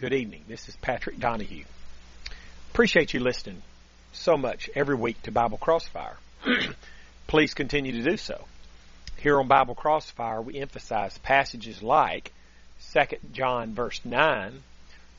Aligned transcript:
Good 0.00 0.14
evening. 0.14 0.44
This 0.48 0.66
is 0.66 0.76
Patrick 0.76 1.18
Donahue. 1.18 1.66
Appreciate 2.70 3.12
you 3.12 3.20
listening 3.20 3.60
so 4.14 4.34
much 4.34 4.70
every 4.74 4.94
week 4.94 5.20
to 5.24 5.30
Bible 5.30 5.58
Crossfire. 5.58 6.16
Please 7.26 7.52
continue 7.52 7.92
to 7.92 8.10
do 8.10 8.16
so. 8.16 8.46
Here 9.18 9.38
on 9.38 9.46
Bible 9.46 9.74
Crossfire, 9.74 10.40
we 10.40 10.58
emphasize 10.58 11.18
passages 11.18 11.82
like 11.82 12.32
2 12.94 13.00
John 13.34 13.74
verse 13.74 14.00
9, 14.02 14.62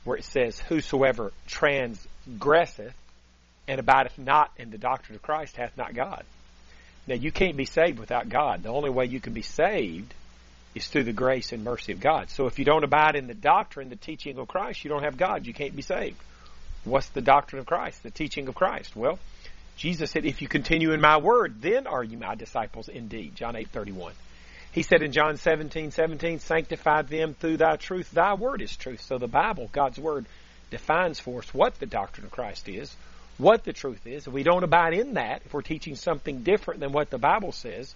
where 0.02 0.16
it 0.16 0.24
says, 0.24 0.58
Whosoever 0.58 1.32
transgresseth 1.46 2.96
and 3.68 3.78
abideth 3.78 4.18
not 4.18 4.50
in 4.56 4.72
the 4.72 4.78
doctrine 4.78 5.14
of 5.14 5.22
Christ 5.22 5.54
hath 5.54 5.76
not 5.76 5.94
God. 5.94 6.24
Now, 7.06 7.14
you 7.14 7.30
can't 7.30 7.56
be 7.56 7.66
saved 7.66 8.00
without 8.00 8.28
God. 8.28 8.64
The 8.64 8.70
only 8.70 8.90
way 8.90 9.04
you 9.04 9.20
can 9.20 9.32
be 9.32 9.42
saved 9.42 10.12
is 10.74 10.86
through 10.86 11.04
the 11.04 11.12
grace 11.12 11.52
and 11.52 11.64
mercy 11.64 11.92
of 11.92 12.00
God. 12.00 12.30
So 12.30 12.46
if 12.46 12.58
you 12.58 12.64
don't 12.64 12.84
abide 12.84 13.16
in 13.16 13.26
the 13.26 13.34
doctrine, 13.34 13.88
the 13.88 13.96
teaching 13.96 14.38
of 14.38 14.48
Christ, 14.48 14.84
you 14.84 14.90
don't 14.90 15.04
have 15.04 15.16
God. 15.16 15.46
You 15.46 15.52
can't 15.52 15.76
be 15.76 15.82
saved. 15.82 16.16
What's 16.84 17.08
the 17.08 17.20
doctrine 17.20 17.60
of 17.60 17.66
Christ? 17.66 18.02
The 18.02 18.10
teaching 18.10 18.48
of 18.48 18.54
Christ. 18.54 18.96
Well, 18.96 19.18
Jesus 19.76 20.10
said, 20.10 20.24
if 20.24 20.42
you 20.42 20.48
continue 20.48 20.92
in 20.92 21.00
my 21.00 21.18
word, 21.18 21.60
then 21.60 21.86
are 21.86 22.02
you 22.02 22.18
my 22.18 22.34
disciples 22.34 22.88
indeed. 22.88 23.36
John 23.36 23.56
8, 23.56 23.68
31. 23.68 24.12
He 24.72 24.82
said 24.82 25.02
in 25.02 25.12
John 25.12 25.36
17, 25.36 25.90
17, 25.90 26.38
sanctify 26.38 27.02
them 27.02 27.34
through 27.34 27.58
thy 27.58 27.76
truth. 27.76 28.10
Thy 28.10 28.34
word 28.34 28.62
is 28.62 28.74
truth. 28.74 29.02
So 29.02 29.18
the 29.18 29.28
Bible, 29.28 29.68
God's 29.70 29.98
word, 29.98 30.24
defines 30.70 31.20
for 31.20 31.40
us 31.40 31.54
what 31.54 31.78
the 31.78 31.86
doctrine 31.86 32.24
of 32.26 32.32
Christ 32.32 32.68
is, 32.68 32.94
what 33.36 33.64
the 33.64 33.74
truth 33.74 34.06
is. 34.06 34.26
If 34.26 34.32
we 34.32 34.42
don't 34.42 34.64
abide 34.64 34.94
in 34.94 35.14
that, 35.14 35.42
if 35.44 35.52
we're 35.52 35.60
teaching 35.60 35.94
something 35.94 36.42
different 36.42 36.80
than 36.80 36.92
what 36.92 37.10
the 37.10 37.18
Bible 37.18 37.52
says, 37.52 37.94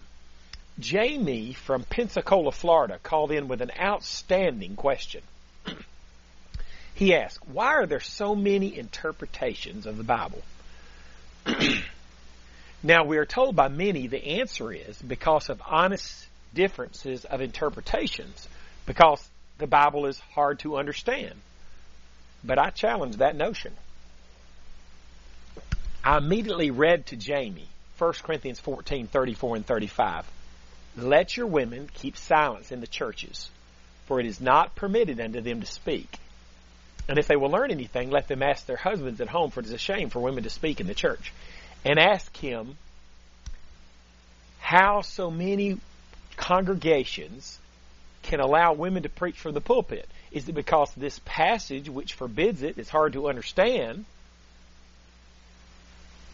Jamie 0.79 1.55
from 1.55 1.85
Pensacola, 1.85 2.53
Florida 2.53 2.99
called 3.03 3.33
in 3.33 3.49
with 3.49 3.63
an 3.63 3.71
outstanding 3.81 4.77
question. 4.77 5.23
he 6.95 7.15
asked, 7.15 7.47
why 7.49 7.69
are 7.69 7.87
there 7.87 8.01
so 8.01 8.35
many 8.35 8.77
interpretations 8.77 9.87
of 9.87 9.97
the 9.97 10.05
Bible? 10.05 10.43
now 12.83 13.05
we 13.05 13.17
are 13.17 13.25
told 13.25 13.57
by 13.57 13.69
many 13.69 14.07
the 14.07 14.41
answer 14.41 14.71
is 14.73 15.01
because 15.01 15.49
of 15.49 15.63
honest 15.67 16.27
differences 16.53 17.25
of 17.25 17.41
interpretations, 17.41 18.47
because 18.85 19.27
the 19.59 19.67
Bible 19.67 20.07
is 20.07 20.19
hard 20.35 20.59
to 20.59 20.77
understand. 20.77 21.35
But 22.45 22.59
I 22.59 22.69
challenge 22.71 23.17
that 23.17 23.35
notion. 23.35 23.73
I 26.05 26.19
immediately 26.19 26.71
read 26.71 27.07
to 27.07 27.17
Jamie 27.17 27.69
1 27.99 28.13
Corinthians 28.23 28.61
14, 28.61 29.07
34 29.07 29.57
and 29.57 29.67
35. 29.67 30.27
Let 30.97 31.37
your 31.37 31.47
women 31.47 31.91
keep 31.93 32.17
silence 32.17 32.73
in 32.73 32.81
the 32.81 32.87
churches, 32.87 33.51
for 34.07 34.19
it 34.19 34.27
is 34.27 34.41
not 34.41 34.75
permitted 34.75 35.21
unto 35.21 35.41
them 35.41 35.61
to 35.61 35.67
speak. 35.67 36.19
And 37.09 37.19
if 37.19 37.29
they 37.29 37.37
will 37.37 37.51
learn 37.51 37.71
anything, 37.71 38.11
let 38.11 38.29
them 38.29 38.43
ask 38.43 38.67
their 38.67 38.77
husbands 38.77 39.21
at 39.21 39.29
home, 39.29 39.51
for 39.51 39.61
it 39.61 39.67
is 39.67 39.73
a 39.73 39.79
shame 39.79 40.11
for 40.11 40.21
women 40.21 40.45
to 40.45 40.51
speak 40.51 40.81
in 40.81 40.87
the 40.87 40.95
church. 40.95 41.33
And 41.85 41.99
ask 41.99 42.35
him 42.37 42.77
how 44.59 45.03
so 45.03 45.31
many 45.31 45.79
congregations 46.37 47.59
can 48.23 48.41
allow 48.41 48.73
women 48.73 49.05
to 49.05 49.09
preach 49.09 49.39
from 49.39 49.53
the 49.53 49.61
pulpit. 49.61 50.09
Is 50.33 50.49
it 50.49 50.55
because 50.55 50.93
this 50.95 51.21
passage, 51.25 51.89
which 51.89 52.15
forbids 52.15 52.63
it, 52.63 52.79
is 52.79 52.89
hard 52.89 53.13
to 53.13 53.29
understand? 53.29 54.05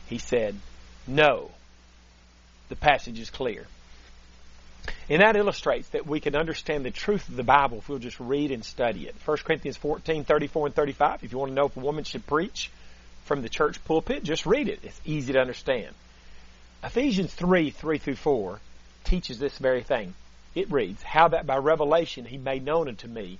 He 0.06 0.19
said, 0.19 0.56
No. 1.06 1.50
The 2.70 2.76
passage 2.76 3.19
is 3.20 3.28
clear. 3.28 3.66
And 5.08 5.20
that 5.20 5.36
illustrates 5.36 5.88
that 5.90 6.06
we 6.06 6.20
can 6.20 6.36
understand 6.36 6.84
the 6.84 6.90
truth 6.90 7.28
of 7.28 7.36
the 7.36 7.42
Bible 7.42 7.78
if 7.78 7.88
we'll 7.88 7.98
just 7.98 8.20
read 8.20 8.50
and 8.50 8.64
study 8.64 9.06
it. 9.06 9.14
1 9.24 9.36
Corinthians 9.38 9.76
14, 9.76 10.24
34 10.24 10.66
and 10.66 10.74
35. 10.74 11.24
If 11.24 11.32
you 11.32 11.38
want 11.38 11.50
to 11.50 11.54
know 11.54 11.66
if 11.66 11.76
a 11.76 11.80
woman 11.80 12.04
should 12.04 12.26
preach 12.26 12.70
from 13.24 13.42
the 13.42 13.48
church 13.48 13.82
pulpit, 13.84 14.22
just 14.22 14.46
read 14.46 14.68
it. 14.68 14.80
It's 14.82 15.00
easy 15.04 15.32
to 15.32 15.40
understand. 15.40 15.94
Ephesians 16.84 17.34
3, 17.34 17.70
3 17.70 17.98
through 17.98 18.16
4 18.16 18.60
teaches 19.04 19.38
this 19.38 19.58
very 19.58 19.82
thing. 19.82 20.14
It 20.54 20.70
reads, 20.70 21.02
How 21.02 21.28
that 21.28 21.46
by 21.46 21.56
revelation 21.56 22.24
he 22.24 22.38
made 22.38 22.64
known 22.64 22.88
unto 22.88 23.08
me 23.08 23.38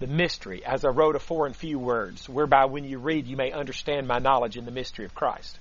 the 0.00 0.06
mystery, 0.06 0.64
as 0.64 0.84
I 0.84 0.88
wrote 0.88 1.16
afore 1.16 1.46
in 1.46 1.52
few 1.52 1.78
words, 1.78 2.28
whereby 2.28 2.66
when 2.66 2.84
you 2.84 2.98
read 2.98 3.26
you 3.26 3.36
may 3.36 3.50
understand 3.50 4.06
my 4.06 4.18
knowledge 4.18 4.56
in 4.56 4.64
the 4.64 4.70
mystery 4.70 5.04
of 5.04 5.14
Christ. 5.14 5.58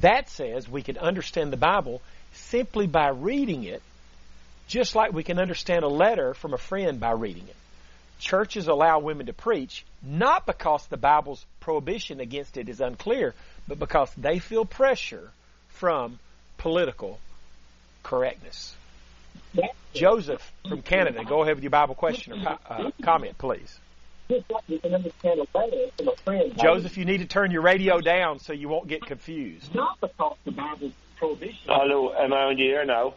That 0.00 0.28
says 0.28 0.68
we 0.68 0.82
can 0.82 0.98
understand 0.98 1.52
the 1.52 1.56
Bible 1.56 2.02
simply 2.32 2.86
by 2.86 3.08
reading 3.08 3.64
it 3.64 3.82
just 4.68 4.94
like 4.94 5.12
we 5.12 5.24
can 5.24 5.38
understand 5.38 5.82
a 5.82 5.88
letter 5.88 6.34
from 6.34 6.54
a 6.54 6.58
friend 6.58 7.00
by 7.00 7.10
reading 7.12 7.44
it. 7.48 7.56
Churches 8.20 8.68
allow 8.68 8.98
women 9.00 9.26
to 9.26 9.32
preach 9.32 9.84
not 10.02 10.46
because 10.46 10.86
the 10.86 10.96
Bible's 10.96 11.44
prohibition 11.60 12.20
against 12.20 12.56
it 12.56 12.68
is 12.68 12.80
unclear, 12.80 13.34
but 13.66 13.78
because 13.78 14.12
they 14.16 14.38
feel 14.38 14.64
pressure 14.64 15.30
from 15.70 16.18
political 16.58 17.18
correctness. 18.02 18.74
Joseph 19.94 20.52
from 20.68 20.82
Canada, 20.82 21.24
go 21.24 21.42
ahead 21.42 21.54
with 21.54 21.64
your 21.64 21.70
Bible 21.70 21.94
question 21.94 22.46
or 22.46 22.58
uh, 22.68 22.90
comment, 23.02 23.38
please. 23.38 23.78
Joseph, 26.60 26.98
you 26.98 27.04
need 27.06 27.18
to 27.18 27.26
turn 27.26 27.50
your 27.50 27.62
radio 27.62 28.00
down 28.00 28.40
so 28.40 28.52
you 28.52 28.68
won't 28.68 28.86
get 28.86 29.06
confused. 29.06 29.74
Not 29.74 29.98
because 30.00 30.36
the 30.44 30.50
Bible's 30.50 30.92
prohibition. 31.16 31.56
Hello, 31.66 32.12
am 32.12 32.32
I 32.34 32.42
on 32.44 32.56
the 32.56 32.68
air 32.68 32.84
now? 32.84 33.14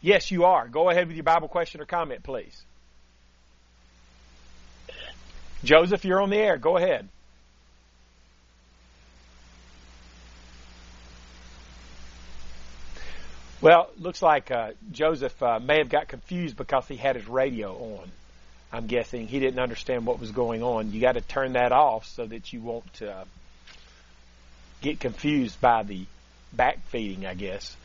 Yes, 0.00 0.30
you 0.30 0.44
are. 0.44 0.66
Go 0.66 0.88
ahead 0.88 1.06
with 1.06 1.16
your 1.16 1.24
Bible 1.24 1.48
question 1.48 1.80
or 1.80 1.84
comment, 1.84 2.22
please. 2.22 2.62
Joseph, 5.62 6.04
you're 6.06 6.22
on 6.22 6.30
the 6.30 6.38
air. 6.38 6.56
Go 6.56 6.78
ahead. 6.78 7.06
Well, 13.60 13.90
looks 13.98 14.22
like 14.22 14.50
uh, 14.50 14.70
Joseph 14.90 15.42
uh, 15.42 15.60
may 15.60 15.78
have 15.78 15.90
got 15.90 16.08
confused 16.08 16.56
because 16.56 16.88
he 16.88 16.96
had 16.96 17.16
his 17.16 17.28
radio 17.28 17.74
on. 17.74 18.10
I'm 18.72 18.86
guessing 18.86 19.26
he 19.26 19.38
didn't 19.38 19.60
understand 19.60 20.06
what 20.06 20.18
was 20.18 20.30
going 20.30 20.62
on. 20.62 20.92
You 20.92 21.00
got 21.02 21.12
to 21.12 21.20
turn 21.20 21.52
that 21.54 21.72
off 21.72 22.06
so 22.06 22.24
that 22.24 22.54
you 22.54 22.62
won't 22.62 23.02
uh, 23.02 23.24
get 24.80 24.98
confused 24.98 25.60
by 25.60 25.82
the 25.82 26.06
back 26.54 26.78
feeding, 26.86 27.26
I 27.26 27.34
guess 27.34 27.76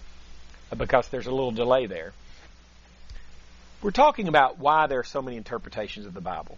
because 0.76 1.08
there's 1.09 1.28
a 1.28 1.31
little 1.31 1.52
delay 1.52 1.86
there. 1.86 2.14
We're 3.81 3.92
talking 3.92 4.28
about 4.28 4.58
why 4.58 4.88
there 4.88 5.00
are 5.00 5.03
so 5.03 5.22
many 5.22 5.38
interpretations 5.38 6.06
of 6.06 6.14
the 6.14 6.22
Bible. 6.22 6.58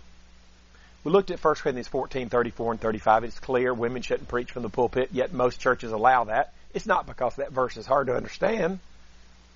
We 1.04 1.12
looked 1.12 1.32
at 1.32 1.44
1 1.44 1.56
Corinthians 1.56 1.88
14, 1.88 2.30
34 2.30 2.72
and 2.74 2.82
35. 2.82 3.24
It's 3.24 3.40
clear 3.40 3.74
women 3.74 4.02
shouldn't 4.02 4.30
preach 4.30 4.52
from 4.52 4.64
the 4.64 4.70
pulpit, 4.70 5.10
yet 5.12 5.34
most 5.34 5.60
churches 5.60 5.92
allow 5.92 6.26
that. 6.26 6.54
It's 6.74 6.86
not 6.86 7.08
because 7.08 7.36
that 7.36 7.52
verse 7.52 7.78
is 7.78 7.86
hard 7.86 8.08
to 8.08 8.16
understand. 8.16 8.80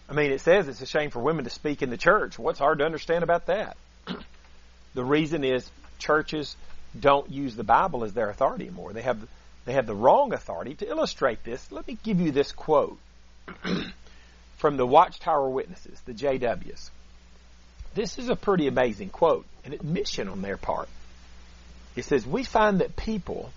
I 0.09 0.13
mean, 0.13 0.31
it 0.31 0.41
says 0.41 0.67
it's 0.67 0.81
a 0.81 0.85
shame 0.85 1.09
for 1.09 1.19
women 1.19 1.45
to 1.45 1.49
speak 1.49 1.81
in 1.81 1.89
the 1.89 1.97
church. 1.97 2.37
What's 2.37 2.59
hard 2.59 2.79
to 2.79 2.85
understand 2.85 3.23
about 3.23 3.45
that? 3.47 3.77
the 4.93 5.03
reason 5.03 5.43
is 5.43 5.69
churches 5.99 6.55
don't 6.99 7.29
use 7.29 7.55
the 7.55 7.63
Bible 7.63 8.03
as 8.03 8.13
their 8.13 8.29
authority 8.29 8.65
anymore. 8.65 8.91
They 8.93 9.03
have 9.03 9.19
they 9.65 9.73
have 9.73 9.85
the 9.85 9.95
wrong 9.95 10.33
authority. 10.33 10.73
To 10.75 10.87
illustrate 10.87 11.43
this, 11.43 11.71
let 11.71 11.87
me 11.87 11.97
give 12.03 12.19
you 12.19 12.31
this 12.31 12.51
quote. 12.51 12.97
from 14.61 14.77
the 14.77 14.85
Watchtower 14.85 15.49
Witnesses, 15.49 15.99
the 16.05 16.13
JWs. 16.13 16.91
This 17.95 18.19
is 18.19 18.29
a 18.29 18.35
pretty 18.35 18.67
amazing 18.67 19.09
quote, 19.09 19.47
an 19.65 19.73
admission 19.73 20.29
on 20.29 20.43
their 20.43 20.55
part. 20.55 20.87
It 21.95 22.05
says, 22.05 22.27
We 22.27 22.43
find 22.43 22.79
that 22.79 22.95
people 22.95 23.51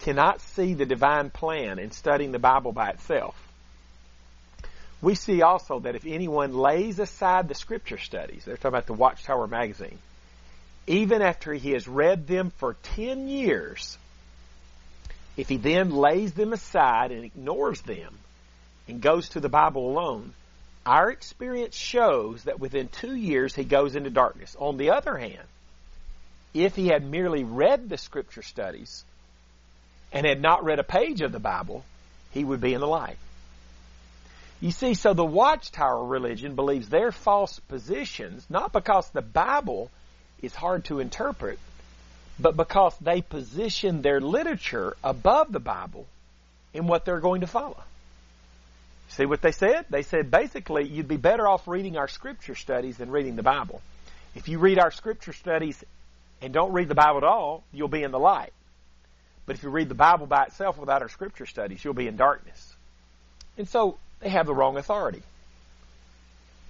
cannot 0.00 0.42
see 0.42 0.74
the 0.74 0.84
divine 0.84 1.30
plan 1.30 1.78
in 1.78 1.90
studying 1.90 2.32
the 2.32 2.38
Bible 2.38 2.72
by 2.72 2.90
itself. 2.90 3.34
We 5.00 5.14
see 5.14 5.40
also 5.40 5.80
that 5.80 5.96
if 5.96 6.04
anyone 6.04 6.54
lays 6.54 6.98
aside 6.98 7.48
the 7.48 7.54
scripture 7.54 7.98
studies, 7.98 8.44
they're 8.44 8.56
talking 8.56 8.68
about 8.68 8.86
the 8.86 8.92
Watchtower 8.92 9.46
magazine, 9.46 9.98
even 10.86 11.22
after 11.22 11.54
he 11.54 11.70
has 11.70 11.88
read 11.88 12.26
them 12.26 12.52
for 12.58 12.76
10 12.94 13.26
years, 13.26 13.96
if 15.38 15.48
he 15.48 15.56
then 15.56 15.90
lays 15.90 16.34
them 16.34 16.52
aside 16.52 17.10
and 17.10 17.24
ignores 17.24 17.80
them, 17.80 18.18
and 18.88 19.00
goes 19.00 19.30
to 19.30 19.40
the 19.40 19.48
Bible 19.48 19.90
alone, 19.90 20.32
our 20.84 21.10
experience 21.10 21.74
shows 21.74 22.44
that 22.44 22.60
within 22.60 22.88
two 22.88 23.14
years 23.14 23.54
he 23.54 23.64
goes 23.64 23.96
into 23.96 24.10
darkness. 24.10 24.56
On 24.58 24.76
the 24.76 24.90
other 24.90 25.16
hand, 25.16 25.42
if 26.54 26.76
he 26.76 26.88
had 26.88 27.04
merely 27.04 27.44
read 27.44 27.88
the 27.88 27.98
scripture 27.98 28.42
studies 28.42 29.04
and 30.12 30.26
had 30.26 30.40
not 30.40 30.64
read 30.64 30.78
a 30.78 30.84
page 30.84 31.20
of 31.20 31.32
the 31.32 31.40
Bible, 31.40 31.84
he 32.30 32.44
would 32.44 32.60
be 32.60 32.74
in 32.74 32.80
the 32.80 32.86
light. 32.86 33.18
You 34.60 34.70
see, 34.70 34.94
so 34.94 35.12
the 35.12 35.24
Watchtower 35.24 36.04
religion 36.04 36.54
believes 36.54 36.88
their 36.88 37.12
false 37.12 37.58
positions, 37.68 38.46
not 38.48 38.72
because 38.72 39.08
the 39.10 39.22
Bible 39.22 39.90
is 40.40 40.54
hard 40.54 40.84
to 40.86 41.00
interpret, 41.00 41.58
but 42.38 42.56
because 42.56 42.96
they 42.98 43.20
position 43.20 44.02
their 44.02 44.20
literature 44.20 44.96
above 45.04 45.52
the 45.52 45.60
Bible 45.60 46.06
in 46.72 46.86
what 46.86 47.04
they're 47.04 47.20
going 47.20 47.42
to 47.42 47.46
follow. 47.46 47.82
See 49.08 49.26
what 49.26 49.40
they 49.40 49.52
said? 49.52 49.86
They 49.88 50.02
said 50.02 50.30
basically 50.30 50.86
you'd 50.86 51.08
be 51.08 51.16
better 51.16 51.46
off 51.48 51.66
reading 51.66 51.96
our 51.96 52.08
scripture 52.08 52.54
studies 52.54 52.96
than 52.96 53.10
reading 53.10 53.36
the 53.36 53.42
Bible. 53.42 53.80
If 54.34 54.48
you 54.48 54.58
read 54.58 54.78
our 54.78 54.90
scripture 54.90 55.32
studies 55.32 55.82
and 56.42 56.52
don't 56.52 56.72
read 56.72 56.88
the 56.88 56.94
Bible 56.94 57.18
at 57.18 57.24
all, 57.24 57.64
you'll 57.72 57.88
be 57.88 58.02
in 58.02 58.10
the 58.10 58.18
light. 58.18 58.52
But 59.46 59.56
if 59.56 59.62
you 59.62 59.70
read 59.70 59.88
the 59.88 59.94
Bible 59.94 60.26
by 60.26 60.44
itself 60.44 60.76
without 60.76 61.02
our 61.02 61.08
scripture 61.08 61.46
studies, 61.46 61.84
you'll 61.84 61.94
be 61.94 62.08
in 62.08 62.16
darkness. 62.16 62.74
And 63.56 63.68
so 63.68 63.96
they 64.20 64.28
have 64.28 64.46
the 64.46 64.54
wrong 64.54 64.76
authority. 64.76 65.22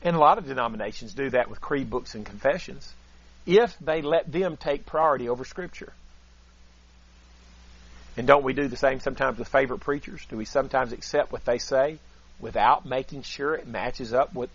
And 0.03 0.15
a 0.15 0.19
lot 0.19 0.39
of 0.39 0.47
denominations 0.47 1.15
do 1.15 1.31
that 1.31 1.51
with 1.51 1.61
creed 1.61 1.91
books 1.91 2.15
and 2.15 2.25
confessions 2.25 2.93
if 3.47 3.77
they 3.79 4.03
let 4.03 4.31
them 4.31 4.57
take 4.57 4.87
priority 4.87 5.29
over 5.29 5.45
Scripture. 5.45 5.93
And 8.17 8.27
don't 8.27 8.45
we 8.45 8.53
do 8.53 8.67
the 8.69 8.77
same 8.77 9.01
sometimes 9.01 9.39
with 9.39 9.49
favorite 9.49 9.81
preachers? 9.81 10.25
Do 10.29 10.37
we 10.37 10.45
sometimes 10.45 10.93
accept 10.93 11.33
what 11.33 11.45
they 11.45 11.59
say 11.59 11.99
without 12.41 12.87
making 12.87 13.23
sure 13.23 13.55
it 13.55 13.67
matches 13.67 14.13
up 14.13 14.35
with, 14.35 14.51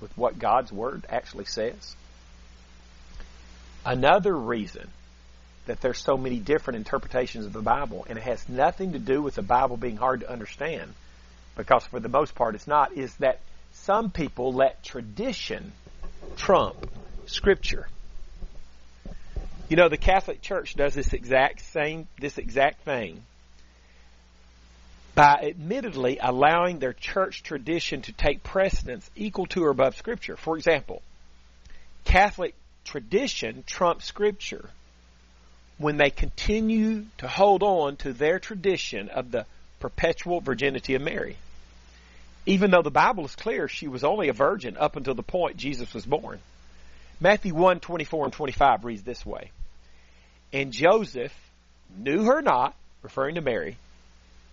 with 0.00 0.16
what 0.16 0.38
God's 0.38 0.72
Word 0.72 1.06
actually 1.08 1.44
says? 1.44 1.94
Another 3.84 4.36
reason 4.36 4.88
that 5.66 5.80
there's 5.80 5.98
so 5.98 6.16
many 6.16 6.38
different 6.38 6.78
interpretations 6.78 7.46
of 7.46 7.52
the 7.52 7.62
Bible, 7.62 8.06
and 8.08 8.18
it 8.18 8.24
has 8.24 8.48
nothing 8.48 8.92
to 8.92 8.98
do 8.98 9.22
with 9.22 9.34
the 9.34 9.42
Bible 9.42 9.76
being 9.76 9.96
hard 9.96 10.20
to 10.20 10.30
understand, 10.30 10.92
because 11.56 11.84
for 11.84 12.00
the 12.00 12.08
most 12.08 12.34
part 12.34 12.54
it's 12.54 12.66
not, 12.66 12.92
is 12.92 13.14
that 13.16 13.40
some 13.72 14.10
people 14.10 14.52
let 14.52 14.82
tradition 14.82 15.72
trump 16.36 16.90
Scripture. 17.26 17.86
You 19.68 19.76
know, 19.76 19.88
the 19.88 19.96
Catholic 19.96 20.42
Church 20.42 20.74
does 20.74 20.94
this 20.94 21.12
exact 21.12 21.60
same, 21.60 22.08
this 22.18 22.38
exact 22.38 22.82
thing 22.84 23.22
by 25.20 25.50
admittedly 25.50 26.18
allowing 26.18 26.78
their 26.78 26.94
church 26.94 27.42
tradition 27.42 28.00
to 28.00 28.10
take 28.10 28.42
precedence 28.42 29.10
equal 29.14 29.44
to 29.44 29.62
or 29.62 29.68
above 29.68 29.94
Scripture. 29.94 30.34
For 30.34 30.56
example, 30.56 31.02
Catholic 32.06 32.54
tradition 32.86 33.62
trumps 33.66 34.06
Scripture 34.06 34.70
when 35.76 35.98
they 35.98 36.08
continue 36.08 37.04
to 37.18 37.28
hold 37.28 37.62
on 37.62 37.96
to 37.96 38.14
their 38.14 38.38
tradition 38.38 39.10
of 39.10 39.30
the 39.30 39.44
perpetual 39.78 40.40
virginity 40.40 40.94
of 40.94 41.02
Mary. 41.02 41.36
Even 42.46 42.70
though 42.70 42.80
the 42.80 42.90
Bible 42.90 43.26
is 43.26 43.36
clear 43.36 43.68
she 43.68 43.88
was 43.88 44.04
only 44.04 44.30
a 44.30 44.32
virgin 44.32 44.78
up 44.78 44.96
until 44.96 45.14
the 45.14 45.22
point 45.22 45.58
Jesus 45.58 45.92
was 45.92 46.06
born. 46.06 46.38
Matthew 47.20 47.54
1, 47.54 47.80
24 47.80 48.24
and 48.24 48.32
25 48.32 48.86
reads 48.86 49.02
this 49.02 49.26
way. 49.26 49.50
And 50.50 50.72
Joseph 50.72 51.34
knew 51.94 52.24
her 52.24 52.40
not, 52.40 52.74
referring 53.02 53.34
to 53.34 53.42
Mary, 53.42 53.76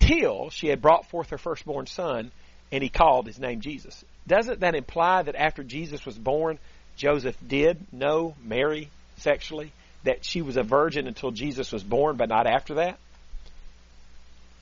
till 0.08 0.48
she 0.50 0.68
had 0.68 0.80
brought 0.80 1.06
forth 1.06 1.30
her 1.30 1.38
firstborn 1.38 1.86
son, 1.86 2.30
and 2.72 2.82
he 2.82 2.88
called 2.88 3.26
his 3.26 3.38
name 3.38 3.60
Jesus. 3.60 4.04
Doesn't 4.26 4.60
that 4.60 4.74
imply 4.74 5.22
that 5.22 5.36
after 5.36 5.62
Jesus 5.62 6.04
was 6.06 6.18
born, 6.18 6.58
Joseph 6.96 7.36
did 7.46 7.92
know 7.92 8.34
Mary 8.42 8.88
sexually? 9.18 9.70
That 10.04 10.24
she 10.24 10.42
was 10.42 10.56
a 10.56 10.62
virgin 10.62 11.06
until 11.06 11.30
Jesus 11.30 11.72
was 11.72 11.82
born, 11.82 12.16
but 12.16 12.28
not 12.28 12.46
after 12.46 12.74
that? 12.74 12.98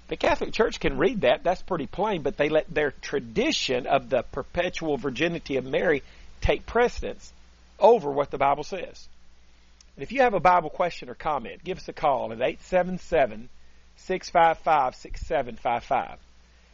The 0.08 0.16
Catholic 0.16 0.52
Church 0.52 0.80
can 0.80 0.98
read 0.98 1.22
that. 1.22 1.42
That's 1.42 1.62
pretty 1.62 1.86
plain, 1.86 2.22
but 2.22 2.36
they 2.36 2.48
let 2.48 2.72
their 2.72 2.92
tradition 3.02 3.86
of 3.86 4.08
the 4.08 4.22
perpetual 4.22 4.96
virginity 4.96 5.56
of 5.56 5.64
Mary 5.64 6.02
take 6.40 6.66
precedence 6.66 7.32
over 7.78 8.10
what 8.10 8.30
the 8.30 8.38
Bible 8.38 8.64
says. 8.64 9.08
If 9.96 10.12
you 10.12 10.22
have 10.22 10.34
a 10.34 10.40
Bible 10.40 10.70
question 10.70 11.08
or 11.08 11.14
comment, 11.14 11.64
give 11.64 11.78
us 11.78 11.88
a 11.88 11.92
call 11.92 12.32
at 12.32 12.40
877 12.40 13.48
655 13.96 14.94
6755. 14.94 16.18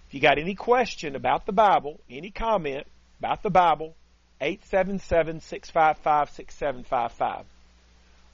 If 0.08 0.14
you 0.14 0.20
got 0.20 0.38
any 0.38 0.54
question 0.54 1.16
about 1.16 1.46
the 1.46 1.52
Bible, 1.52 2.00
any 2.10 2.30
comment 2.30 2.86
about 3.18 3.42
the 3.42 3.50
Bible, 3.50 3.94
877 4.40 5.40
655 5.40 6.30
6755. 6.30 7.44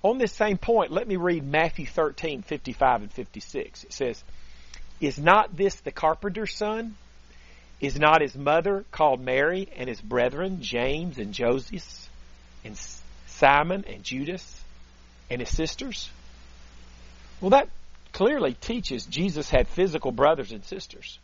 On 0.02 0.18
this 0.18 0.32
same 0.32 0.58
point, 0.58 0.90
let 0.90 1.06
me 1.06 1.16
read 1.16 1.44
Matthew 1.44 1.86
13 1.86 2.42
55 2.42 3.02
and 3.02 3.12
56. 3.12 3.84
It 3.84 3.92
says, 3.92 4.22
Is 5.00 5.18
not 5.18 5.56
this 5.56 5.76
the 5.80 5.92
carpenter's 5.92 6.54
son? 6.54 6.96
Is 7.80 7.98
not 7.98 8.22
his 8.22 8.34
mother 8.34 8.84
called 8.90 9.20
Mary, 9.20 9.68
and 9.76 9.88
his 9.88 10.00
brethren, 10.00 10.62
James 10.62 11.18
and 11.18 11.32
Joseph, 11.32 12.08
and 12.64 12.76
Simon 13.26 13.84
and 13.86 14.02
Judas? 14.02 14.60
and 15.30 15.40
his 15.40 15.50
sisters? 15.50 16.10
Well, 17.40 17.50
that 17.50 17.68
clearly 18.12 18.54
teaches 18.54 19.06
Jesus 19.06 19.48
had 19.48 19.68
physical 19.68 20.12
brothers 20.12 20.52
and 20.52 20.64
sisters. 20.64 21.18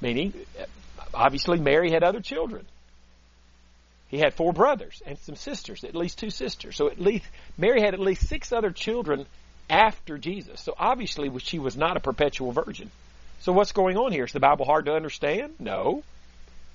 Meaning, 0.00 0.34
obviously, 1.14 1.58
Mary 1.58 1.90
had 1.90 2.02
other 2.02 2.20
children. 2.20 2.66
He 4.08 4.18
had 4.18 4.34
four 4.34 4.52
brothers 4.52 5.02
and 5.04 5.18
some 5.18 5.34
sisters, 5.34 5.82
at 5.82 5.96
least 5.96 6.18
two 6.18 6.30
sisters. 6.30 6.76
So 6.76 6.88
at 6.88 7.00
least 7.00 7.24
Mary 7.58 7.80
had 7.80 7.94
at 7.94 8.00
least 8.00 8.28
six 8.28 8.52
other 8.52 8.70
children 8.70 9.26
after 9.68 10.16
Jesus. 10.16 10.60
So 10.60 10.74
obviously, 10.78 11.30
she 11.40 11.58
was 11.58 11.76
not 11.76 11.96
a 11.96 12.00
perpetual 12.00 12.52
virgin. 12.52 12.90
So 13.40 13.52
what's 13.52 13.72
going 13.72 13.96
on 13.96 14.12
here? 14.12 14.24
Is 14.24 14.32
the 14.32 14.40
Bible 14.40 14.64
hard 14.64 14.86
to 14.86 14.94
understand? 14.94 15.54
No. 15.58 16.04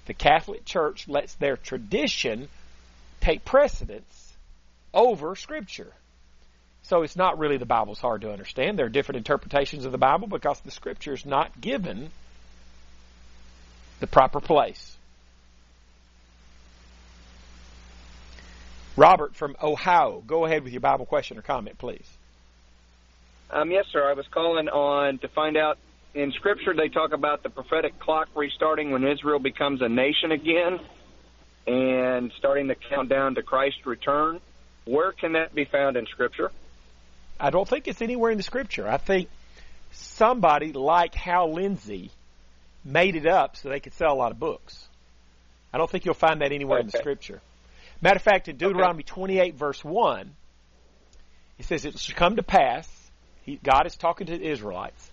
The 0.08 0.14
Catholic 0.14 0.66
Church 0.66 1.08
lets 1.08 1.36
their 1.36 1.56
tradition 1.56 2.50
take 3.22 3.46
precedence 3.46 4.34
over 4.94 5.36
Scripture. 5.36 5.94
So 6.92 7.04
it's 7.04 7.16
not 7.16 7.40
really 7.40 7.56
the 7.56 7.66
Bible's 7.66 8.02
hard 8.02 8.20
to 8.24 8.34
understand. 8.34 8.78
There 8.78 8.86
are 8.86 8.90
different 8.90 9.20
interpretations 9.20 9.86
of 9.86 9.94
the 9.94 9.98
Bible 9.98 10.28
because 10.28 10.60
the 10.60 10.72
Scripture 10.72 11.14
is 11.14 11.26
not 11.26 11.62
given 11.62 12.10
the 14.02 14.08
proper 14.08 14.42
place. 14.42 14.98
Robert 18.98 19.38
from 19.38 19.56
Ohio, 19.64 20.22
go 20.28 20.44
ahead 20.44 20.66
with 20.66 20.74
your 20.74 20.82
Bible 20.82 21.06
question 21.06 21.38
or 21.38 21.42
comment, 21.42 21.78
please. 21.78 22.06
Um, 23.50 23.72
yes, 23.72 23.86
sir. 23.94 24.10
I 24.10 24.12
was 24.12 24.26
calling 24.30 24.68
on 24.68 25.18
to 25.20 25.30
find 25.30 25.56
out 25.56 25.78
in 26.14 26.34
Scripture 26.34 26.74
they 26.76 26.90
talk 26.90 27.14
about 27.14 27.42
the 27.42 27.50
prophetic 27.50 28.00
clock 28.00 28.28
restarting 28.36 28.92
when 28.92 29.08
Israel 29.08 29.40
becomes 29.40 29.82
a 29.82 29.88
nation 29.88 30.34
again 30.34 30.78
and 31.66 32.34
starting 32.38 32.68
the 32.68 32.76
countdown 32.76 33.36
to 33.36 33.44
Christ's 33.44 33.86
return. 33.86 34.42
Where 34.84 35.14
can 35.14 35.32
that 35.34 35.56
be 35.56 35.64
found 35.64 35.96
in 35.96 36.06
Scripture? 36.08 36.52
I 37.42 37.50
don't 37.50 37.68
think 37.68 37.88
it's 37.88 38.02
anywhere 38.02 38.30
in 38.30 38.38
the 38.38 38.44
Scripture. 38.44 38.88
I 38.88 38.98
think 38.98 39.28
somebody 39.92 40.74
like 40.74 41.16
Hal 41.16 41.54
Lindsey 41.54 42.12
made 42.86 43.16
it 43.16 43.26
up 43.26 43.58
so 43.58 43.70
they 43.70 43.80
could 43.80 43.94
sell 43.96 44.14
a 44.14 44.16
lot 44.16 44.32
of 44.32 44.40
books. 44.40 44.88
I 45.74 45.80
don't 45.80 45.90
think 45.90 46.06
you'll 46.06 46.14
find 46.14 46.42
that 46.42 46.52
anywhere 46.52 46.78
okay. 46.78 46.86
in 46.86 46.92
the 46.92 46.98
Scripture. 47.00 47.42
Matter 48.00 48.18
of 48.18 48.22
fact, 48.22 48.48
in 48.48 48.58
Deuteronomy 48.58 49.04
okay. 49.04 49.14
28, 49.14 49.56
verse 49.56 49.84
1, 49.84 50.32
it 51.58 51.66
says, 51.66 51.86
It 51.86 51.98
shall 51.98 52.16
come 52.16 52.36
to 52.36 52.44
pass, 52.44 52.88
he, 53.44 53.60
God 53.64 53.88
is 53.88 53.96
talking 53.96 54.28
to 54.28 54.38
the 54.38 54.50
Israelites, 54.50 55.10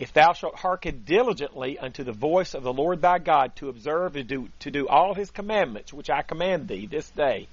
if 0.00 0.12
thou 0.12 0.32
shalt 0.32 0.56
hearken 0.56 1.02
diligently 1.04 1.78
unto 1.78 2.02
the 2.02 2.12
voice 2.12 2.54
of 2.54 2.62
the 2.64 2.72
Lord 2.72 3.02
thy 3.02 3.18
God 3.18 3.54
to 3.56 3.68
observe 3.68 4.16
and 4.16 4.26
do, 4.26 4.48
to 4.60 4.70
do 4.70 4.88
all 4.88 5.14
his 5.14 5.30
commandments, 5.30 5.92
which 5.92 6.10
I 6.10 6.22
command 6.22 6.68
thee 6.68 6.86
this 6.86 7.08
day, 7.10 7.46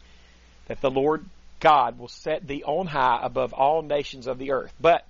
that 0.68 0.82
the 0.82 0.90
Lord 0.90 1.26
God 1.60 1.98
will 1.98 2.08
set 2.08 2.48
thee 2.48 2.64
on 2.64 2.88
high 2.88 3.20
above 3.24 3.54
all 3.54 3.82
nations 3.82 4.28
of 4.28 4.38
the 4.38 4.52
earth. 4.52 4.74
But 4.80 5.06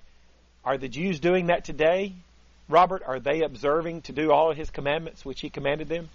are 0.64 0.78
the 0.78 0.88
Jews 0.88 1.20
doing 1.20 1.48
that 1.48 1.66
today? 1.66 2.14
Robert, 2.70 3.04
are 3.06 3.20
they 3.20 3.44
observing 3.44 4.02
to 4.04 4.12
do 4.12 4.32
all 4.32 4.52
of 4.52 4.58
his 4.58 4.70
commandments 4.70 5.24
which 5.24 5.42
he 5.42 5.50
commanded 5.50 5.88
them? 5.88 6.10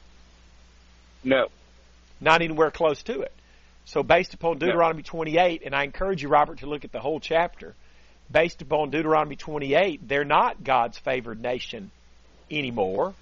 No. 1.24 1.48
Not 2.20 2.42
anywhere 2.42 2.70
close 2.70 3.02
to 3.04 3.20
it. 3.22 3.32
So 3.84 4.02
based 4.02 4.34
upon 4.34 4.58
Deuteronomy 4.58 5.02
no. 5.02 5.10
28, 5.10 5.62
and 5.64 5.74
I 5.74 5.84
encourage 5.84 6.22
you, 6.22 6.28
Robert, 6.28 6.58
to 6.58 6.66
look 6.66 6.84
at 6.84 6.92
the 6.92 7.00
whole 7.00 7.20
chapter, 7.20 7.74
based 8.30 8.62
upon 8.62 8.90
Deuteronomy 8.90 9.36
28, 9.36 10.06
they're 10.06 10.24
not 10.24 10.62
God's 10.62 10.98
favored 10.98 11.40
nation 11.40 11.90
anymore 12.50 13.14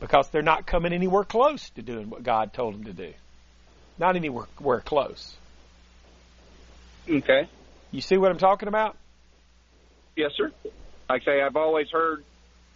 because 0.00 0.28
they're 0.28 0.42
not 0.42 0.66
coming 0.66 0.92
anywhere 0.92 1.24
close 1.24 1.68
to 1.70 1.82
doing 1.82 2.08
what 2.08 2.22
God 2.22 2.52
told 2.52 2.74
them 2.74 2.84
to 2.84 2.92
do. 2.92 3.12
Not 3.98 4.16
anywhere 4.16 4.80
close. 4.80 5.36
Okay. 7.08 7.48
You 7.90 8.00
see 8.00 8.16
what 8.16 8.30
I'm 8.30 8.38
talking 8.38 8.68
about? 8.68 8.96
Yes, 10.16 10.32
sir. 10.36 10.52
Like 11.08 11.22
I 11.22 11.24
say, 11.24 11.42
I've 11.42 11.56
always 11.56 11.88
heard, 11.90 12.24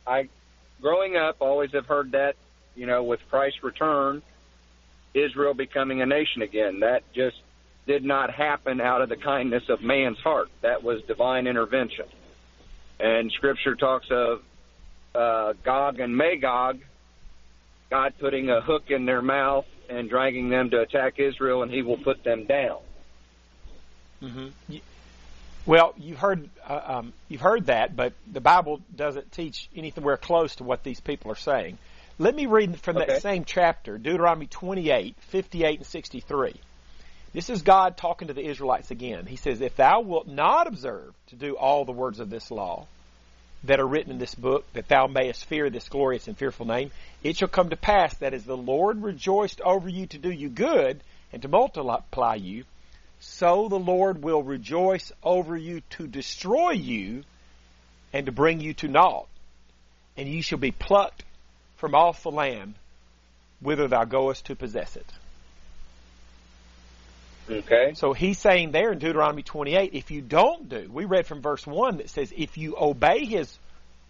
I, 0.06 0.28
growing 0.80 1.16
up, 1.16 1.36
always 1.40 1.70
have 1.72 1.86
heard 1.86 2.12
that, 2.12 2.34
you 2.74 2.86
know, 2.86 3.04
with 3.04 3.20
Christ's 3.30 3.62
return, 3.62 4.22
Israel 5.14 5.54
becoming 5.54 6.02
a 6.02 6.06
nation 6.06 6.42
again. 6.42 6.80
That 6.80 7.02
just 7.14 7.36
did 7.86 8.04
not 8.04 8.32
happen 8.32 8.80
out 8.80 9.02
of 9.02 9.08
the 9.08 9.16
kindness 9.16 9.64
of 9.68 9.82
man's 9.82 10.18
heart. 10.18 10.48
That 10.62 10.82
was 10.82 11.02
divine 11.02 11.46
intervention. 11.46 12.06
and 12.98 13.30
Scripture 13.32 13.74
talks 13.76 14.06
of 14.10 14.42
uh, 15.14 15.52
Gog 15.64 16.00
and 16.00 16.16
Magog, 16.16 16.80
God 17.90 18.14
putting 18.18 18.50
a 18.50 18.60
hook 18.60 18.84
in 18.88 19.04
their 19.04 19.22
mouth 19.22 19.66
and 19.88 20.08
dragging 20.08 20.48
them 20.48 20.70
to 20.70 20.80
attack 20.80 21.18
Israel, 21.18 21.62
and 21.62 21.70
He 21.70 21.82
will 21.82 21.98
put 21.98 22.24
them 22.24 22.46
down. 22.46 22.78
Mm-hmm. 24.24 24.76
Well, 25.66 25.94
you've 25.96 26.18
heard 26.18 26.48
uh, 26.68 26.80
um, 26.84 27.12
you've 27.28 27.40
heard 27.40 27.66
that, 27.66 27.96
but 27.96 28.12
the 28.30 28.40
Bible 28.40 28.80
doesn't 28.94 29.32
teach 29.32 29.68
anywhere 29.74 30.16
close 30.16 30.56
to 30.56 30.64
what 30.64 30.82
these 30.82 31.00
people 31.00 31.30
are 31.32 31.36
saying. 31.36 31.78
Let 32.18 32.34
me 32.34 32.46
read 32.46 32.78
from 32.80 32.96
Okay. 32.98 33.06
that 33.06 33.22
same 33.22 33.44
chapter, 33.44 33.98
Deuteronomy 33.98 34.46
28, 34.46 35.16
58 35.20 35.78
and 35.78 35.86
63. 35.86 36.54
This 37.32 37.50
is 37.50 37.62
God 37.62 37.96
talking 37.96 38.28
to 38.28 38.34
the 38.34 38.46
Israelites 38.46 38.92
again. 38.92 39.26
He 39.26 39.36
says, 39.36 39.60
If 39.60 39.74
thou 39.74 40.02
wilt 40.02 40.28
not 40.28 40.68
observe 40.68 41.12
to 41.28 41.36
do 41.36 41.56
all 41.56 41.84
the 41.84 41.92
words 41.92 42.20
of 42.20 42.30
this 42.30 42.50
law 42.52 42.86
that 43.64 43.80
are 43.80 43.86
written 43.86 44.12
in 44.12 44.18
this 44.18 44.34
book, 44.36 44.70
that 44.74 44.86
thou 44.86 45.06
mayest 45.08 45.46
fear 45.46 45.68
this 45.70 45.88
glorious 45.88 46.28
and 46.28 46.36
fearful 46.38 46.66
name, 46.66 46.92
it 47.24 47.36
shall 47.36 47.48
come 47.48 47.70
to 47.70 47.76
pass 47.76 48.14
that 48.18 48.34
as 48.34 48.44
the 48.44 48.56
Lord 48.56 49.02
rejoiced 49.02 49.60
over 49.62 49.88
you 49.88 50.06
to 50.08 50.18
do 50.18 50.30
you 50.30 50.48
good 50.48 51.00
and 51.32 51.42
to 51.42 51.48
multiply 51.48 52.36
you, 52.36 52.64
so 53.24 53.68
the 53.68 53.78
Lord 53.78 54.22
will 54.22 54.42
rejoice 54.42 55.10
over 55.22 55.56
you 55.56 55.80
to 55.90 56.06
destroy 56.06 56.72
you 56.72 57.24
and 58.12 58.26
to 58.26 58.32
bring 58.32 58.60
you 58.60 58.74
to 58.74 58.88
naught. 58.88 59.26
And 60.16 60.28
ye 60.28 60.42
shall 60.42 60.58
be 60.58 60.70
plucked 60.70 61.24
from 61.76 61.94
off 61.94 62.22
the 62.22 62.30
land 62.30 62.74
whither 63.60 63.88
thou 63.88 64.04
goest 64.04 64.46
to 64.46 64.54
possess 64.54 64.96
it. 64.96 65.06
Okay. 67.50 67.94
So 67.94 68.12
he's 68.12 68.38
saying 68.38 68.72
there 68.72 68.92
in 68.92 68.98
Deuteronomy 68.98 69.42
28, 69.42 69.90
if 69.94 70.10
you 70.10 70.20
don't 70.20 70.68
do, 70.68 70.88
we 70.92 71.04
read 71.04 71.26
from 71.26 71.40
verse 71.40 71.66
1 71.66 71.96
that 71.98 72.10
says, 72.10 72.32
if 72.36 72.56
you 72.56 72.76
obey 72.78 73.24
his 73.24 73.58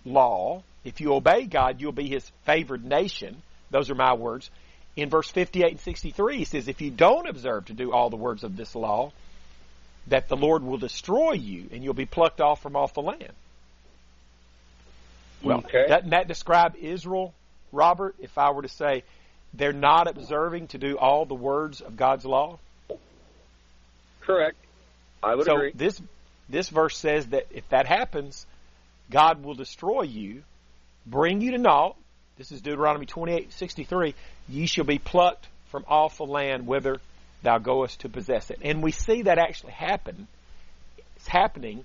law, 0.04 0.62
if 0.84 1.00
you 1.00 1.14
obey 1.14 1.44
God, 1.44 1.80
you'll 1.80 1.92
be 1.92 2.08
his 2.08 2.28
favored 2.44 2.84
nation. 2.84 3.42
Those 3.70 3.90
are 3.90 3.94
my 3.94 4.14
words. 4.14 4.50
In 4.96 5.10
verse 5.10 5.28
58 5.28 5.72
and 5.72 5.80
63, 5.80 6.38
he 6.38 6.44
says, 6.44 6.68
if 6.68 6.80
you 6.80 6.90
don't 6.90 7.26
observe 7.26 7.66
to 7.66 7.72
do 7.72 7.92
all 7.92 8.10
the 8.10 8.16
words 8.16 8.44
of 8.44 8.56
this 8.56 8.74
law, 8.74 9.12
that 10.06 10.28
the 10.28 10.36
Lord 10.36 10.62
will 10.62 10.78
destroy 10.78 11.32
you 11.32 11.68
and 11.72 11.82
you'll 11.82 11.94
be 11.94 12.06
plucked 12.06 12.40
off 12.40 12.62
from 12.62 12.76
off 12.76 12.94
the 12.94 13.02
land. 13.02 13.32
Well, 15.42 15.58
Okay. 15.58 15.86
doesn't 15.88 16.10
that 16.10 16.28
describe 16.28 16.76
Israel, 16.76 17.34
Robert, 17.72 18.14
if 18.20 18.38
I 18.38 18.50
were 18.50 18.62
to 18.62 18.68
say 18.68 19.02
they're 19.52 19.72
not 19.72 20.08
observing 20.08 20.68
to 20.68 20.78
do 20.78 20.96
all 20.96 21.26
the 21.26 21.34
words 21.34 21.80
of 21.80 21.96
God's 21.96 22.24
law? 22.24 22.58
Correct. 24.20 24.56
I 25.22 25.34
would 25.34 25.46
so 25.46 25.56
agree. 25.56 25.72
this 25.74 26.00
this 26.48 26.68
verse 26.68 26.96
says 26.96 27.26
that 27.28 27.46
if 27.50 27.68
that 27.70 27.86
happens, 27.86 28.46
God 29.10 29.42
will 29.42 29.54
destroy 29.54 30.02
you, 30.02 30.42
bring 31.06 31.40
you 31.40 31.52
to 31.52 31.58
naught. 31.58 31.96
This 32.36 32.50
is 32.50 32.60
Deuteronomy 32.60 33.06
twenty 33.06 33.32
eight 33.34 33.52
sixty 33.52 33.84
three. 33.84 34.14
Ye 34.48 34.66
shall 34.66 34.84
be 34.84 34.98
plucked 34.98 35.46
from 35.70 35.84
off 35.88 36.18
the 36.18 36.24
land 36.24 36.66
whither 36.66 37.00
thou 37.42 37.58
goest 37.58 38.00
to 38.00 38.08
possess 38.08 38.50
it. 38.50 38.58
And 38.62 38.82
we 38.82 38.90
see 38.90 39.22
that 39.22 39.38
actually 39.38 39.72
happen. 39.72 40.26
It's 41.16 41.28
happening. 41.28 41.84